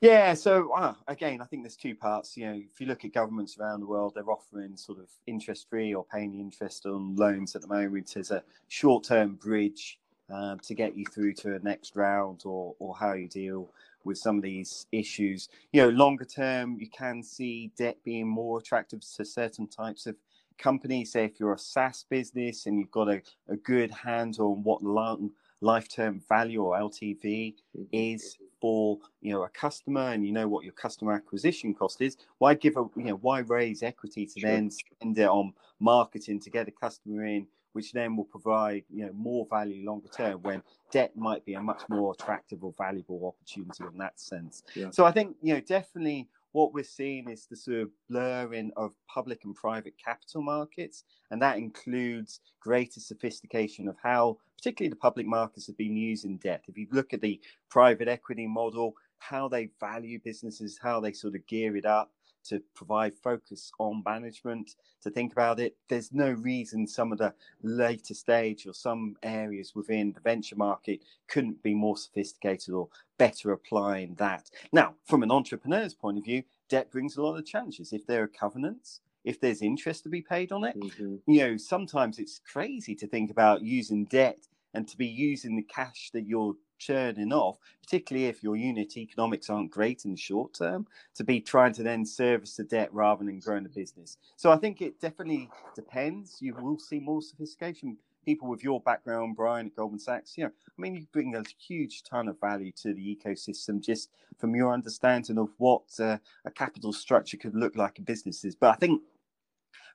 Yeah 0.00 0.32
so 0.32 0.72
uh, 0.72 0.94
again 1.08 1.42
i 1.42 1.44
think 1.44 1.62
there's 1.62 1.76
two 1.76 1.94
parts. 1.94 2.38
You 2.38 2.46
know 2.46 2.58
if 2.72 2.80
you 2.80 2.86
look 2.86 3.04
at 3.04 3.12
governments 3.12 3.58
around 3.58 3.80
the 3.80 3.86
world 3.86 4.12
they're 4.14 4.30
offering 4.30 4.78
sort 4.78 4.98
of 4.98 5.10
interest 5.26 5.68
free 5.68 5.92
or 5.94 6.06
paying 6.06 6.40
interest 6.40 6.86
on 6.86 7.16
loans 7.16 7.54
at 7.54 7.60
the 7.60 7.68
moment 7.68 8.16
as 8.16 8.30
a 8.30 8.42
short 8.68 9.04
term 9.04 9.34
bridge 9.34 9.98
um, 10.30 10.58
to 10.60 10.74
get 10.74 10.96
you 10.96 11.04
through 11.12 11.34
to 11.34 11.56
a 11.56 11.58
next 11.58 11.96
round 11.96 12.40
or 12.46 12.74
or 12.78 12.96
how 12.96 13.12
you 13.12 13.28
deal 13.28 13.68
with 14.04 14.18
some 14.18 14.36
of 14.36 14.42
these 14.42 14.86
issues. 14.92 15.48
You 15.72 15.82
know, 15.82 15.88
longer 15.90 16.24
term, 16.24 16.76
you 16.78 16.88
can 16.88 17.22
see 17.22 17.72
debt 17.76 17.98
being 18.04 18.28
more 18.28 18.58
attractive 18.58 19.00
to 19.16 19.24
certain 19.24 19.66
types 19.66 20.06
of 20.06 20.16
companies. 20.58 21.12
Say, 21.12 21.24
if 21.24 21.40
you're 21.40 21.54
a 21.54 21.58
SaaS 21.58 22.04
business 22.08 22.66
and 22.66 22.78
you've 22.78 22.90
got 22.90 23.08
a, 23.08 23.22
a 23.48 23.56
good 23.56 23.90
handle 23.90 24.52
on 24.52 24.62
what 24.62 24.82
long 24.82 25.30
lifetime 25.60 26.22
value 26.28 26.62
or 26.62 26.76
LTV 26.76 27.54
mm-hmm. 27.76 27.82
is 27.92 28.36
for 28.60 28.98
you 29.20 29.32
know 29.32 29.42
a 29.44 29.48
customer 29.48 30.12
and 30.12 30.26
you 30.26 30.32
know 30.32 30.46
what 30.48 30.64
your 30.64 30.72
customer 30.72 31.12
acquisition 31.12 31.74
cost 31.74 32.00
is 32.00 32.16
why 32.38 32.54
give 32.54 32.76
a 32.76 32.84
you 32.96 33.04
know 33.04 33.16
why 33.16 33.40
raise 33.40 33.82
equity 33.82 34.26
to 34.26 34.40
sure. 34.40 34.50
then 34.50 34.70
spend 34.70 35.18
it 35.18 35.28
on 35.28 35.52
marketing 35.80 36.40
to 36.40 36.50
get 36.50 36.68
a 36.68 36.70
customer 36.70 37.26
in 37.26 37.46
which 37.74 37.92
then 37.92 38.16
will 38.16 38.24
provide 38.24 38.84
you 38.88 39.04
know 39.04 39.12
more 39.12 39.46
value 39.50 39.84
longer 39.84 40.08
term 40.08 40.40
when 40.42 40.62
debt 40.90 41.16
might 41.16 41.44
be 41.44 41.54
a 41.54 41.60
much 41.60 41.82
more 41.88 42.12
attractive 42.12 42.64
or 42.64 42.72
valuable 42.78 43.26
opportunity 43.26 43.84
in 43.92 43.98
that 43.98 44.18
sense. 44.18 44.62
Yeah. 44.74 44.90
So 44.90 45.04
I 45.04 45.12
think 45.12 45.36
you 45.42 45.54
know 45.54 45.60
definitely 45.60 46.28
what 46.52 46.72
we're 46.72 46.84
seeing 46.84 47.28
is 47.28 47.46
the 47.46 47.56
sort 47.56 47.80
of 47.80 47.90
blurring 48.08 48.70
of 48.76 48.92
public 49.12 49.40
and 49.44 49.56
private 49.56 49.94
capital 50.02 50.40
markets, 50.40 51.02
and 51.32 51.42
that 51.42 51.58
includes 51.58 52.38
greater 52.60 53.00
sophistication 53.00 53.88
of 53.88 53.96
how, 54.00 54.38
particularly 54.56 54.88
the 54.88 54.96
public 54.96 55.26
markets, 55.26 55.66
have 55.66 55.76
been 55.76 55.96
using 55.96 56.36
debt. 56.36 56.62
If 56.68 56.78
you 56.78 56.86
look 56.92 57.12
at 57.12 57.20
the 57.20 57.40
private 57.70 58.06
equity 58.06 58.46
model, 58.46 58.94
how 59.18 59.48
they 59.48 59.70
value 59.80 60.20
businesses, 60.24 60.78
how 60.80 61.00
they 61.00 61.12
sort 61.12 61.34
of 61.34 61.44
gear 61.48 61.76
it 61.76 61.86
up, 61.86 62.12
to 62.44 62.62
provide 62.74 63.14
focus 63.14 63.72
on 63.78 64.02
management, 64.04 64.76
to 65.02 65.10
think 65.10 65.32
about 65.32 65.60
it. 65.60 65.76
There's 65.88 66.12
no 66.12 66.30
reason 66.30 66.86
some 66.86 67.12
of 67.12 67.18
the 67.18 67.34
later 67.62 68.14
stage 68.14 68.66
or 68.66 68.74
some 68.74 69.16
areas 69.22 69.74
within 69.74 70.12
the 70.12 70.20
venture 70.20 70.56
market 70.56 71.00
couldn't 71.28 71.62
be 71.62 71.74
more 71.74 71.96
sophisticated 71.96 72.74
or 72.74 72.88
better 73.18 73.52
applying 73.52 74.14
that. 74.16 74.50
Now, 74.72 74.94
from 75.04 75.22
an 75.22 75.30
entrepreneur's 75.30 75.94
point 75.94 76.18
of 76.18 76.24
view, 76.24 76.42
debt 76.68 76.90
brings 76.90 77.16
a 77.16 77.22
lot 77.22 77.38
of 77.38 77.46
challenges. 77.46 77.92
If 77.92 78.06
there 78.06 78.22
are 78.22 78.28
covenants, 78.28 79.00
if 79.24 79.40
there's 79.40 79.62
interest 79.62 80.02
to 80.04 80.08
be 80.08 80.22
paid 80.22 80.52
on 80.52 80.64
it, 80.64 80.78
mm-hmm. 80.78 81.16
you 81.26 81.40
know, 81.40 81.56
sometimes 81.56 82.18
it's 82.18 82.40
crazy 82.50 82.94
to 82.96 83.06
think 83.06 83.30
about 83.30 83.62
using 83.62 84.04
debt 84.04 84.46
and 84.74 84.86
to 84.88 84.96
be 84.96 85.06
using 85.06 85.56
the 85.56 85.62
cash 85.62 86.10
that 86.12 86.26
you're 86.26 86.54
churning 86.78 87.32
off, 87.32 87.58
particularly 87.82 88.26
if 88.26 88.42
your 88.42 88.56
unit 88.56 88.96
economics 88.96 89.50
aren't 89.50 89.70
great 89.70 90.04
in 90.04 90.12
the 90.12 90.16
short 90.16 90.54
term, 90.54 90.86
to 91.14 91.24
be 91.24 91.40
trying 91.40 91.72
to 91.74 91.82
then 91.82 92.04
service 92.04 92.56
the 92.56 92.64
debt 92.64 92.92
rather 92.92 93.24
than 93.24 93.40
growing 93.40 93.62
the 93.62 93.68
business. 93.68 94.18
So 94.36 94.50
I 94.50 94.56
think 94.56 94.82
it 94.82 95.00
definitely 95.00 95.50
depends. 95.74 96.38
You 96.40 96.54
will 96.54 96.78
see 96.78 97.00
more 97.00 97.22
sophistication. 97.22 97.96
People 98.24 98.48
with 98.48 98.64
your 98.64 98.80
background, 98.80 99.36
Brian 99.36 99.66
at 99.66 99.76
Goldman 99.76 99.98
Sachs, 99.98 100.38
you 100.38 100.44
know, 100.44 100.50
I 100.50 100.80
mean, 100.80 100.94
you 100.94 101.06
bring 101.12 101.36
a 101.36 101.44
huge 101.58 102.04
ton 102.04 102.26
of 102.26 102.40
value 102.40 102.72
to 102.80 102.94
the 102.94 103.16
ecosystem 103.16 103.84
just 103.84 104.08
from 104.38 104.54
your 104.54 104.72
understanding 104.72 105.36
of 105.36 105.50
what 105.58 105.82
uh, 106.00 106.16
a 106.46 106.50
capital 106.50 106.94
structure 106.94 107.36
could 107.36 107.54
look 107.54 107.76
like 107.76 107.98
in 107.98 108.04
businesses. 108.04 108.54
But 108.54 108.70
I 108.70 108.76
think 108.76 109.02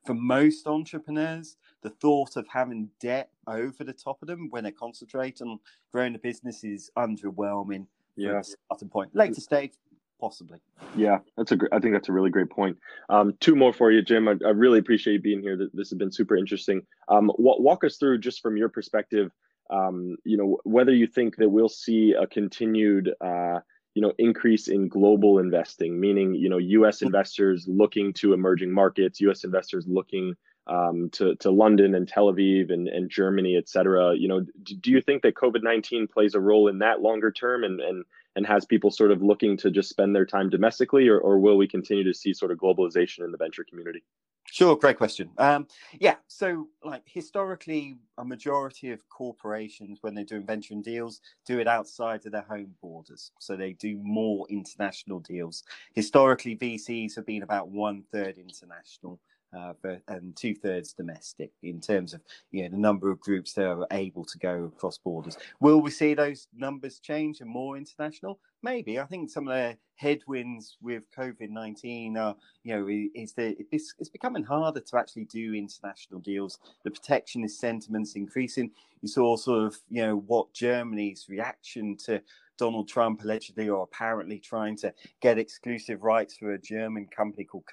for 0.05 0.13
most 0.13 0.67
entrepreneurs, 0.67 1.57
the 1.81 1.89
thought 1.89 2.35
of 2.35 2.47
having 2.47 2.89
debt 2.99 3.29
over 3.47 3.83
the 3.83 3.93
top 3.93 4.21
of 4.21 4.27
them 4.27 4.47
when 4.49 4.63
they 4.63 4.71
concentrate 4.71 5.41
on 5.41 5.59
growing 5.91 6.13
the 6.13 6.19
business 6.19 6.63
is 6.63 6.91
underwhelming. 6.97 7.85
Yeah, 8.15 8.41
starting 8.41 8.89
point. 8.89 9.15
Later 9.15 9.39
stage, 9.39 9.71
possibly. 10.19 10.59
Yeah, 10.95 11.19
that's 11.37 11.51
a. 11.51 11.55
Great, 11.55 11.73
I 11.73 11.79
think 11.79 11.93
that's 11.93 12.09
a 12.09 12.11
really 12.11 12.29
great 12.29 12.49
point. 12.49 12.77
Um, 13.09 13.33
two 13.39 13.55
more 13.55 13.71
for 13.71 13.91
you, 13.91 14.01
Jim. 14.01 14.27
I, 14.27 14.35
I, 14.45 14.49
really 14.49 14.79
appreciate 14.79 15.13
you 15.13 15.21
being 15.21 15.41
here. 15.41 15.57
This 15.73 15.89
has 15.89 15.97
been 15.97 16.11
super 16.11 16.35
interesting. 16.35 16.81
Um, 17.07 17.31
walk 17.37 17.83
us 17.85 17.97
through 17.97 18.19
just 18.19 18.41
from 18.41 18.57
your 18.57 18.69
perspective. 18.69 19.31
Um, 19.69 20.17
you 20.25 20.35
know 20.35 20.57
whether 20.63 20.91
you 20.91 21.07
think 21.07 21.37
that 21.37 21.49
we'll 21.49 21.69
see 21.69 22.13
a 22.13 22.27
continued 22.27 23.13
uh, 23.21 23.59
you 23.93 24.01
know 24.01 24.13
increase 24.17 24.67
in 24.67 24.87
global 24.87 25.39
investing 25.39 25.99
meaning 25.99 26.33
you 26.33 26.49
know 26.49 26.57
us 26.57 26.97
mm-hmm. 26.97 27.07
investors 27.07 27.65
looking 27.67 28.13
to 28.13 28.33
emerging 28.33 28.71
markets 28.71 29.19
us 29.21 29.43
investors 29.43 29.85
looking 29.87 30.35
um, 30.69 31.09
to, 31.11 31.35
to 31.35 31.51
london 31.51 31.95
and 31.95 32.07
tel 32.07 32.31
aviv 32.31 32.71
and, 32.71 32.87
and 32.87 33.09
germany 33.09 33.55
et 33.57 33.67
cetera 33.67 34.15
you 34.15 34.27
know 34.27 34.45
do 34.79 34.91
you 34.91 35.01
think 35.01 35.21
that 35.21 35.35
covid-19 35.35 36.09
plays 36.09 36.35
a 36.35 36.39
role 36.39 36.67
in 36.67 36.79
that 36.79 37.01
longer 37.01 37.31
term 37.31 37.63
and, 37.63 37.79
and 37.79 38.05
and 38.35 38.45
has 38.45 38.63
people 38.65 38.91
sort 38.91 39.11
of 39.11 39.23
looking 39.23 39.57
to 39.57 39.71
just 39.71 39.89
spend 39.89 40.15
their 40.15 40.25
time 40.25 40.49
domestically 40.49 41.07
or, 41.07 41.19
or 41.19 41.39
will 41.39 41.57
we 41.57 41.67
continue 41.67 42.03
to 42.03 42.13
see 42.13 42.33
sort 42.33 42.51
of 42.51 42.57
globalization 42.57 43.23
in 43.25 43.31
the 43.31 43.37
venture 43.37 43.65
community 43.67 44.03
Sure, 44.51 44.75
great 44.75 44.97
question. 44.97 45.29
Um, 45.37 45.67
yeah, 45.99 46.15
so 46.27 46.69
like 46.83 47.03
historically, 47.05 47.97
a 48.17 48.25
majority 48.25 48.91
of 48.91 49.07
corporations, 49.09 49.99
when 50.01 50.15
they're 50.15 50.23
doing 50.23 50.45
venture 50.45 50.73
and 50.73 50.83
deals, 50.83 51.21
do 51.45 51.59
it 51.59 51.67
outside 51.67 52.25
of 52.25 52.31
their 52.31 52.41
home 52.49 52.73
borders. 52.81 53.31
So 53.39 53.55
they 53.55 53.73
do 53.73 53.99
more 54.01 54.47
international 54.49 55.19
deals. 55.19 55.63
Historically, 55.93 56.55
VCs 56.55 57.15
have 57.15 57.27
been 57.27 57.43
about 57.43 57.69
one 57.69 58.03
third 58.11 58.37
international 58.37 59.19
uh, 59.57 59.73
and 60.07 60.35
two 60.35 60.53
thirds 60.55 60.93
domestic 60.93 61.51
in 61.63 61.81
terms 61.81 62.13
of 62.13 62.21
you 62.51 62.63
know 62.63 62.69
the 62.69 62.77
number 62.77 63.09
of 63.09 63.19
groups 63.19 63.53
that 63.53 63.65
are 63.65 63.87
able 63.91 64.23
to 64.25 64.37
go 64.37 64.71
across 64.75 64.97
borders. 64.97 65.37
Will 65.59 65.81
we 65.81 65.91
see 65.91 66.13
those 66.13 66.47
numbers 66.55 66.99
change 66.99 67.41
and 67.41 67.49
more 67.49 67.77
international? 67.77 68.39
Maybe. 68.61 68.99
I 68.99 69.05
think 69.05 69.29
some 69.29 69.47
of 69.47 69.55
the 69.55 69.77
headwinds 69.95 70.77
with 70.81 71.03
COVID 71.17 71.49
nineteen 71.49 72.17
are 72.17 72.35
you 72.63 72.75
know 72.75 72.87
is 73.15 73.33
that 73.33 73.55
it's, 73.71 73.95
it's 73.99 74.09
becoming 74.09 74.43
harder 74.43 74.79
to 74.79 74.97
actually 74.97 75.25
do 75.25 75.53
international 75.53 76.19
deals. 76.19 76.59
The 76.83 76.91
protectionist 76.91 77.59
sentiments 77.59 78.15
increasing. 78.15 78.71
You 79.01 79.07
saw 79.07 79.35
sort 79.37 79.65
of 79.65 79.77
you 79.89 80.01
know 80.01 80.17
what 80.27 80.53
Germany's 80.53 81.27
reaction 81.29 81.97
to 82.05 82.21
Donald 82.59 82.89
Trump 82.89 83.23
allegedly 83.23 83.69
or 83.69 83.83
apparently 83.83 84.37
trying 84.37 84.75
to 84.77 84.93
get 85.21 85.39
exclusive 85.39 86.03
rights 86.03 86.37
for 86.37 86.51
a 86.51 86.61
German 86.61 87.07
company 87.07 87.45
called 87.45 87.63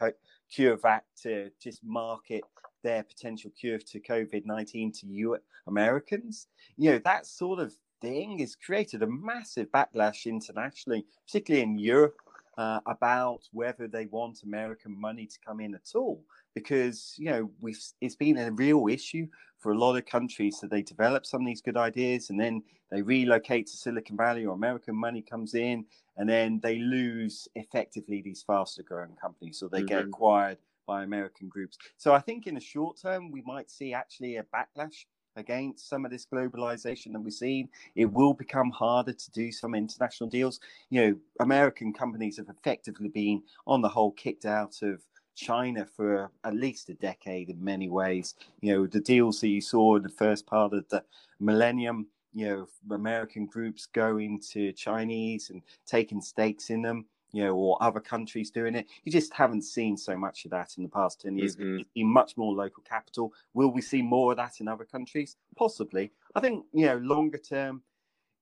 CureVac 0.50 1.00
to 1.22 1.50
just 1.60 1.84
market 1.84 2.44
their 2.82 3.02
potential 3.02 3.50
cure 3.58 3.78
to 3.78 4.00
COVID 4.00 4.46
19 4.46 4.92
to 4.92 5.06
you 5.06 5.36
Americans. 5.66 6.46
You 6.76 6.92
know, 6.92 7.00
that 7.04 7.26
sort 7.26 7.58
of 7.58 7.74
thing 8.00 8.38
has 8.38 8.54
created 8.54 9.02
a 9.02 9.08
massive 9.08 9.66
backlash 9.72 10.26
internationally, 10.26 11.04
particularly 11.26 11.64
in 11.64 11.78
Europe, 11.78 12.16
uh, 12.56 12.80
about 12.86 13.40
whether 13.52 13.86
they 13.86 14.06
want 14.06 14.42
American 14.42 14.98
money 14.98 15.26
to 15.26 15.38
come 15.44 15.60
in 15.60 15.74
at 15.74 15.92
all. 15.94 16.22
Because, 16.54 17.14
you 17.18 17.30
know, 17.30 17.50
we've, 17.60 17.78
it's 18.00 18.16
been 18.16 18.38
a 18.38 18.50
real 18.52 18.88
issue 18.88 19.26
for 19.58 19.72
a 19.72 19.78
lot 19.78 19.96
of 19.96 20.06
countries 20.06 20.58
that 20.60 20.70
they 20.70 20.82
develop 20.82 21.26
some 21.26 21.42
of 21.42 21.46
these 21.46 21.60
good 21.60 21.76
ideas 21.76 22.30
and 22.30 22.40
then 22.40 22.62
they 22.90 23.02
relocate 23.02 23.66
to 23.66 23.76
Silicon 23.76 24.16
Valley 24.16 24.46
or 24.46 24.54
American 24.54 24.94
money 24.94 25.20
comes 25.20 25.54
in 25.54 25.84
and 26.16 26.28
then 26.28 26.60
they 26.62 26.78
lose 26.78 27.48
effectively 27.56 28.22
these 28.22 28.42
faster 28.46 28.82
growing 28.82 29.16
companies 29.20 29.58
so 29.58 29.68
they 29.68 29.78
mm-hmm. 29.78 29.86
get 29.86 30.04
acquired 30.04 30.58
by 30.86 31.02
American 31.02 31.48
groups. 31.48 31.76
So 31.96 32.14
I 32.14 32.20
think 32.20 32.46
in 32.46 32.54
the 32.54 32.60
short 32.60 32.98
term, 33.00 33.30
we 33.30 33.42
might 33.42 33.70
see 33.70 33.92
actually 33.92 34.36
a 34.36 34.44
backlash 34.44 35.04
against 35.36 35.88
some 35.88 36.04
of 36.04 36.10
this 36.10 36.26
globalization 36.26 37.12
that 37.12 37.20
we've 37.20 37.32
seen. 37.32 37.68
It 37.94 38.06
will 38.06 38.34
become 38.34 38.70
harder 38.70 39.12
to 39.12 39.30
do 39.30 39.52
some 39.52 39.74
international 39.74 40.28
deals. 40.28 40.60
You 40.90 41.06
know, 41.06 41.16
American 41.40 41.92
companies 41.92 42.36
have 42.38 42.48
effectively 42.48 43.08
been, 43.08 43.42
on 43.66 43.82
the 43.82 43.88
whole, 43.88 44.12
kicked 44.12 44.46
out 44.46 44.82
of 44.82 45.02
China 45.34 45.86
for 45.86 46.30
at 46.44 46.54
least 46.54 46.88
a 46.88 46.94
decade 46.94 47.50
in 47.50 47.62
many 47.62 47.88
ways. 47.88 48.34
You 48.60 48.72
know, 48.72 48.86
the 48.86 49.00
deals 49.00 49.40
that 49.40 49.48
you 49.48 49.60
saw 49.60 49.96
in 49.96 50.02
the 50.02 50.08
first 50.08 50.46
part 50.46 50.72
of 50.72 50.88
the 50.88 51.04
millennium 51.38 52.06
you 52.36 52.46
know 52.46 52.94
American 52.94 53.46
groups 53.46 53.86
going 53.86 54.38
to 54.52 54.70
Chinese 54.72 55.48
and 55.48 55.62
taking 55.86 56.20
stakes 56.20 56.68
in 56.68 56.82
them 56.82 57.06
you 57.36 57.44
know, 57.44 57.54
or 57.54 57.76
other 57.82 58.00
countries 58.00 58.50
doing 58.50 58.74
it. 58.74 58.86
You 59.04 59.12
just 59.12 59.30
haven't 59.34 59.60
seen 59.60 59.98
so 59.98 60.16
much 60.16 60.46
of 60.46 60.52
that 60.52 60.72
in 60.78 60.82
the 60.82 60.88
past 60.88 61.20
10 61.20 61.36
years. 61.36 61.54
Mm-hmm. 61.54 61.82
Been 61.94 62.06
much 62.06 62.34
more 62.38 62.54
local 62.54 62.82
capital. 62.82 63.34
Will 63.52 63.70
we 63.70 63.82
see 63.82 64.00
more 64.00 64.30
of 64.32 64.38
that 64.38 64.58
in 64.60 64.68
other 64.68 64.86
countries? 64.86 65.36
Possibly. 65.54 66.12
I 66.34 66.40
think, 66.40 66.64
you 66.72 66.86
know, 66.86 66.96
longer 66.96 67.36
term, 67.36 67.82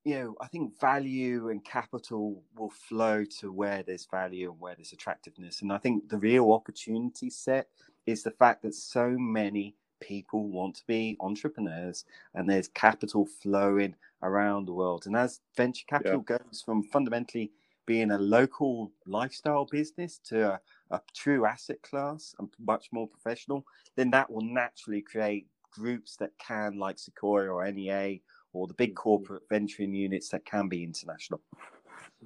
you 0.05 0.15
know, 0.15 0.37
I 0.41 0.47
think 0.47 0.79
value 0.81 1.49
and 1.49 1.65
capital 1.65 2.41
will 2.55 2.71
flow 2.71 3.25
to 3.41 3.51
where 3.51 3.83
there's 3.83 4.07
value 4.07 4.53
and 4.53 4.61
where 4.61 4.77
there's 4.77 4.93
attractiveness. 4.93 5.63
And 5.63 5.73
I 5.73 5.79
think 5.79 6.09
the 6.09 6.19
real 6.19 6.53
opportunity 6.53 7.31
set 7.31 7.67
is 8.07 8.23
the 8.23 8.31
fact 8.31 8.63
that 8.63 8.77
so 8.77 9.11
many 9.19 9.75
people 10.01 10.47
want 10.51 10.77
to 10.77 10.87
be 10.87 11.17
entrepreneurs 11.19 12.05
and 12.35 12.49
there's 12.49 12.69
capital 12.69 13.27
flowing 13.27 13.97
around 14.23 14.67
the 14.67 14.73
world. 14.73 15.07
And 15.07 15.17
as 15.17 15.41
venture 15.57 15.87
capital 15.89 16.25
yeah. 16.31 16.39
goes 16.39 16.63
from 16.65 16.85
fundamentally 16.85 17.51
being 17.87 18.11
a 18.11 18.19
local 18.19 18.93
lifestyle 19.07 19.67
business 19.71 20.21
to 20.25 20.53
a, 20.53 20.61
a 20.91 21.01
true 21.15 21.47
asset 21.47 21.81
class 21.83 22.35
and 22.39 22.49
much 22.59 22.89
more 22.93 23.09
professional, 23.09 23.65
then 23.97 24.11
that 24.11 24.31
will 24.31 24.43
naturally 24.43 25.03
create 25.03 25.47
groups 25.73 26.17
that 26.17 26.31
can, 26.39 26.79
like 26.79 26.99
Sequoia 26.99 27.49
or 27.49 27.71
NEA 27.71 28.19
or 28.53 28.67
the 28.67 28.75
big 28.75 28.91
mm-hmm. 28.91 29.03
corporate 29.03 29.43
venturing 29.51 29.95
units 29.95 30.29
that 30.31 30.45
can 30.45 30.69
be 30.69 30.83
international. 30.83 31.41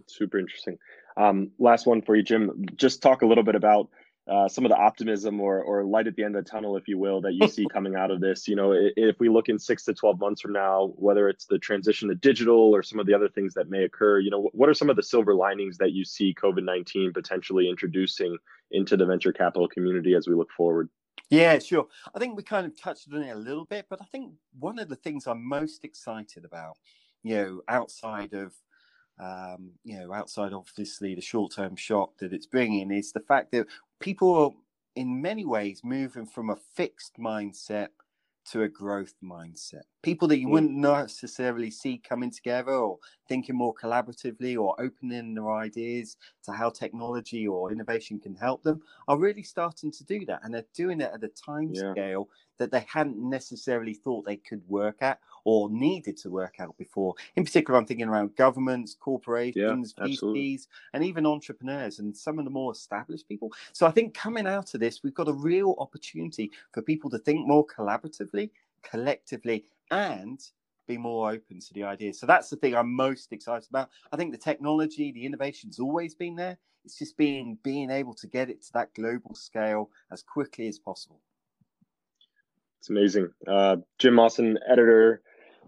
Super 0.06 0.38
interesting. 0.38 0.78
Um, 1.16 1.50
last 1.58 1.86
one 1.86 2.02
for 2.02 2.14
you, 2.14 2.22
Jim. 2.22 2.64
Just 2.76 3.02
talk 3.02 3.22
a 3.22 3.26
little 3.26 3.44
bit 3.44 3.54
about 3.54 3.88
uh, 4.28 4.48
some 4.48 4.64
of 4.64 4.70
the 4.70 4.76
optimism 4.76 5.40
or, 5.40 5.62
or 5.62 5.84
light 5.84 6.06
at 6.06 6.14
the 6.14 6.22
end 6.22 6.36
of 6.36 6.44
the 6.44 6.50
tunnel, 6.50 6.76
if 6.76 6.86
you 6.86 6.98
will, 6.98 7.20
that 7.20 7.34
you 7.34 7.48
see 7.48 7.66
coming 7.72 7.96
out 7.96 8.10
of 8.10 8.20
this. 8.20 8.46
You 8.46 8.56
know, 8.56 8.72
if 8.74 9.18
we 9.18 9.28
look 9.28 9.48
in 9.48 9.58
six 9.58 9.84
to 9.84 9.94
12 9.94 10.20
months 10.20 10.42
from 10.42 10.52
now, 10.52 10.92
whether 10.96 11.28
it's 11.28 11.46
the 11.46 11.58
transition 11.58 12.08
to 12.08 12.14
digital 12.14 12.74
or 12.74 12.82
some 12.82 12.98
of 12.98 13.06
the 13.06 13.14
other 13.14 13.28
things 13.28 13.54
that 13.54 13.70
may 13.70 13.84
occur, 13.84 14.18
you 14.18 14.30
know, 14.30 14.50
what 14.52 14.68
are 14.68 14.74
some 14.74 14.90
of 14.90 14.96
the 14.96 15.02
silver 15.02 15.34
linings 15.34 15.78
that 15.78 15.92
you 15.92 16.04
see 16.04 16.34
COVID 16.34 16.64
19 16.64 17.12
potentially 17.12 17.68
introducing 17.68 18.36
into 18.70 18.96
the 18.96 19.06
venture 19.06 19.32
capital 19.32 19.68
community 19.68 20.14
as 20.14 20.28
we 20.28 20.34
look 20.34 20.50
forward? 20.52 20.90
Yeah, 21.30 21.58
sure. 21.58 21.86
I 22.14 22.18
think 22.18 22.36
we 22.36 22.42
kind 22.42 22.66
of 22.66 22.80
touched 22.80 23.08
on 23.12 23.22
it 23.22 23.30
a 23.30 23.38
little 23.38 23.66
bit, 23.66 23.86
but 23.90 24.00
I 24.00 24.06
think 24.06 24.32
one 24.58 24.78
of 24.78 24.88
the 24.88 24.96
things 24.96 25.26
I'm 25.26 25.46
most 25.46 25.84
excited 25.84 26.44
about, 26.44 26.76
you 27.22 27.36
know, 27.36 27.62
outside 27.68 28.32
of 28.32 28.54
um, 29.20 29.70
you 29.84 29.98
know, 29.98 30.12
outside 30.12 30.52
obviously 30.52 31.14
the 31.14 31.20
short 31.20 31.52
term 31.54 31.76
shock 31.76 32.16
that 32.18 32.32
it's 32.32 32.46
bringing, 32.46 32.90
is 32.90 33.12
the 33.12 33.20
fact 33.20 33.52
that 33.52 33.66
people 34.00 34.34
are 34.34 34.50
in 34.96 35.20
many 35.20 35.44
ways 35.44 35.82
moving 35.84 36.26
from 36.26 36.50
a 36.50 36.56
fixed 36.74 37.18
mindset 37.18 37.88
to 38.50 38.62
a 38.62 38.68
growth 38.68 39.14
mindset. 39.22 39.82
People 40.02 40.26
that 40.28 40.38
you 40.38 40.48
wouldn't 40.48 40.72
necessarily 40.72 41.70
see 41.70 41.98
coming 41.98 42.30
together 42.30 42.72
or 42.72 42.98
thinking 43.28 43.56
more 43.56 43.74
collaboratively 43.74 44.58
or 44.58 44.74
opening 44.80 45.34
their 45.34 45.52
ideas 45.52 46.16
to 46.44 46.52
how 46.52 46.70
technology 46.70 47.46
or 47.46 47.70
innovation 47.70 48.18
can 48.18 48.34
help 48.34 48.62
them 48.62 48.80
are 49.06 49.18
really 49.18 49.42
starting 49.42 49.90
to 49.92 50.04
do 50.04 50.24
that. 50.26 50.40
And 50.42 50.54
they're 50.54 50.64
doing 50.74 51.00
it 51.00 51.10
at 51.12 51.24
a 51.24 51.28
time 51.28 51.70
yeah. 51.72 51.92
scale 51.92 52.28
that 52.58 52.70
they 52.70 52.84
hadn't 52.88 53.18
necessarily 53.18 53.94
thought 53.94 54.24
they 54.24 54.36
could 54.36 54.62
work 54.68 54.98
at 55.00 55.20
or 55.44 55.70
needed 55.70 56.16
to 56.18 56.30
work 56.30 56.56
out 56.60 56.76
before. 56.76 57.14
In 57.36 57.44
particular, 57.44 57.78
I'm 57.78 57.86
thinking 57.86 58.08
around 58.08 58.36
governments, 58.36 58.94
corporations, 58.98 59.94
yeah, 59.96 60.04
VCs, 60.04 60.66
and 60.92 61.04
even 61.04 61.26
entrepreneurs 61.26 61.98
and 61.98 62.16
some 62.16 62.38
of 62.38 62.44
the 62.44 62.50
more 62.50 62.72
established 62.72 63.28
people. 63.28 63.52
So 63.72 63.86
I 63.86 63.90
think 63.90 64.14
coming 64.14 64.46
out 64.46 64.74
of 64.74 64.80
this, 64.80 65.02
we've 65.02 65.14
got 65.14 65.28
a 65.28 65.32
real 65.32 65.74
opportunity 65.78 66.50
for 66.72 66.82
people 66.82 67.10
to 67.10 67.18
think 67.18 67.46
more 67.46 67.66
collaboratively, 67.66 68.50
collectively, 68.82 69.64
and 69.90 70.40
be 70.86 70.98
more 70.98 71.30
open 71.30 71.60
to 71.60 71.74
the 71.74 71.84
ideas. 71.84 72.18
So 72.18 72.26
that's 72.26 72.50
the 72.50 72.56
thing 72.56 72.74
I'm 72.74 72.92
most 72.92 73.32
excited 73.32 73.68
about. 73.68 73.90
I 74.12 74.16
think 74.16 74.32
the 74.32 74.38
technology, 74.38 75.12
the 75.12 75.24
innovation's 75.24 75.78
always 75.78 76.14
been 76.14 76.34
there. 76.34 76.58
It's 76.84 76.98
just 76.98 77.16
being 77.16 77.58
being 77.62 77.90
able 77.90 78.14
to 78.14 78.26
get 78.26 78.48
it 78.48 78.62
to 78.62 78.72
that 78.72 78.94
global 78.94 79.34
scale 79.34 79.90
as 80.10 80.22
quickly 80.22 80.68
as 80.68 80.78
possible. 80.78 81.20
It's 82.80 82.90
amazing. 82.90 83.30
Uh, 83.46 83.76
Jim 83.98 84.14
Mawson, 84.14 84.58
editor 84.68 85.22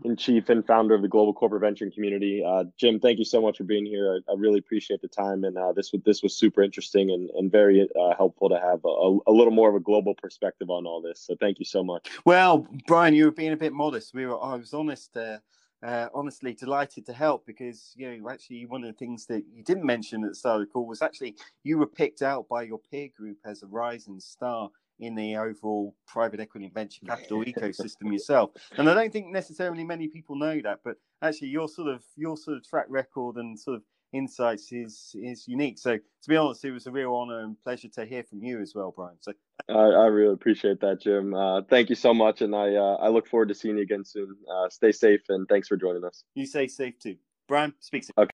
in 0.05 0.17
chief 0.17 0.49
and 0.49 0.67
founder 0.67 0.95
of 0.95 1.03
the 1.03 1.09
Global 1.09 1.35
Corporate 1.35 1.61
Venturing 1.61 1.93
Community. 1.93 2.43
Uh, 2.45 2.65
Jim, 2.79 3.01
thank 3.01 3.19
you 3.19 3.25
so 3.25 3.41
much 3.41 3.59
for 3.59 3.65
being 3.65 3.85
here. 3.85 4.21
I, 4.29 4.33
I 4.33 4.35
really 4.37 4.59
appreciate 4.59 5.03
the 5.03 5.09
time, 5.09 5.45
and 5.45 5.57
uh, 5.59 5.73
this 5.73 5.93
was 5.93 6.03
this 6.05 6.23
was 6.23 6.37
super 6.37 6.63
interesting 6.63 7.11
and 7.11 7.29
and 7.31 7.51
very 7.51 7.89
uh, 8.01 8.15
helpful 8.17 8.49
to 8.49 8.59
have 8.59 8.81
a, 8.85 9.19
a, 9.27 9.33
little 9.33 9.53
more 9.53 9.69
of 9.69 9.75
a 9.75 9.81
global 9.81 10.15
perspective 10.15 10.71
on 10.71 10.87
all 10.87 11.03
this. 11.03 11.21
So 11.21 11.37
thank 11.39 11.59
you 11.59 11.65
so 11.65 11.83
much. 11.83 12.09
Well, 12.25 12.67
Brian, 12.87 13.15
you 13.15 13.27
were 13.27 13.31
being 13.31 13.53
a 13.53 13.57
bit 13.57 13.73
modest. 13.73 14.15
We 14.15 14.27
were. 14.27 14.43
I 14.43 14.57
was 14.57 14.73
honest. 14.73 15.17
Uh, 15.17 15.39
uh, 15.83 16.09
honestly 16.13 16.53
delighted 16.53 17.07
to 17.07 17.13
help 17.15 17.47
because 17.47 17.95
you 17.97 18.07
know 18.07 18.29
actually 18.29 18.67
one 18.67 18.85
of 18.85 18.89
the 18.89 18.99
things 18.99 19.25
that 19.25 19.43
you 19.51 19.65
didn't 19.65 19.87
mention 19.87 20.23
at 20.23 20.31
the 20.31 20.35
start 20.35 20.61
of 20.61 20.67
the 20.67 20.71
call 20.71 20.87
was 20.87 21.01
actually 21.01 21.35
you 21.63 21.79
were 21.79 21.87
picked 21.87 22.21
out 22.21 22.47
by 22.51 22.63
your 22.63 22.79
peer 22.91 23.09
group 23.17 23.39
as 23.47 23.63
a 23.63 23.67
rising 23.67 24.21
star 24.21 24.69
in 25.01 25.15
the 25.15 25.37
overall 25.37 25.97
private 26.07 26.41
equity 26.41 26.67
and 26.67 26.75
venture 26.75 27.05
capital 27.07 27.43
ecosystem 27.45 28.13
yourself. 28.13 28.51
And 28.77 28.89
I 28.89 28.95
don't 28.95 29.13
think 29.13 29.29
necessarily 29.29 29.85
many 29.85 30.09
people 30.09 30.37
know 30.37 30.61
that, 30.63 30.81
but 30.85 30.97
actually 31.23 31.49
your 31.49 31.69
sort 31.69 31.89
of 31.89 32.03
your 32.17 32.37
sort 32.37 32.59
of 32.59 32.69
track 32.69 32.87
record 32.89 33.37
and 33.37 33.59
sort 33.59 33.77
of 33.77 33.83
insights 34.13 34.73
is 34.73 35.15
is 35.15 35.47
unique. 35.49 35.79
So 35.79 35.97
to 35.97 36.29
be 36.29 36.37
honest, 36.37 36.65
it 36.65 36.73
was 36.73 36.87
a 36.87 36.93
real 36.93 37.15
honor 37.15 37.41
and 37.41 37.61
pleasure 37.61 37.89
to 37.95 38.05
hear 38.05 38.23
from 38.23 38.43
you 38.43 38.61
as 38.61 38.73
well, 38.75 38.93
Brian. 38.95 39.17
So 39.21 39.33
I, 39.69 39.73
I 39.73 40.07
really 40.07 40.35
appreciate 40.35 40.81
that, 40.81 41.01
Jim. 41.01 41.35
Uh, 41.35 41.63
thank 41.69 41.89
you 41.89 41.97
so 41.97 42.13
much, 42.13 42.43
and 42.43 42.55
I 42.55 42.75
uh, 42.75 42.97
I 43.01 43.09
look 43.09 43.27
forward 43.27 43.49
to 43.49 43.55
seeing 43.55 43.77
you 43.77 43.83
again 43.83 44.05
soon. 44.05 44.37
Uh, 44.53 44.69
stay 44.69 44.93
safe, 44.93 45.23
and 45.29 45.49
thanks 45.49 45.69
for 45.69 45.77
joining 45.77 46.05
us. 46.05 46.25
You 46.35 46.47
stay 46.47 46.67
safe 46.69 46.99
too, 46.99 47.17
Brian. 47.49 47.75
Speak 47.81 48.05
soon. 48.05 48.13
Okay. 48.19 48.29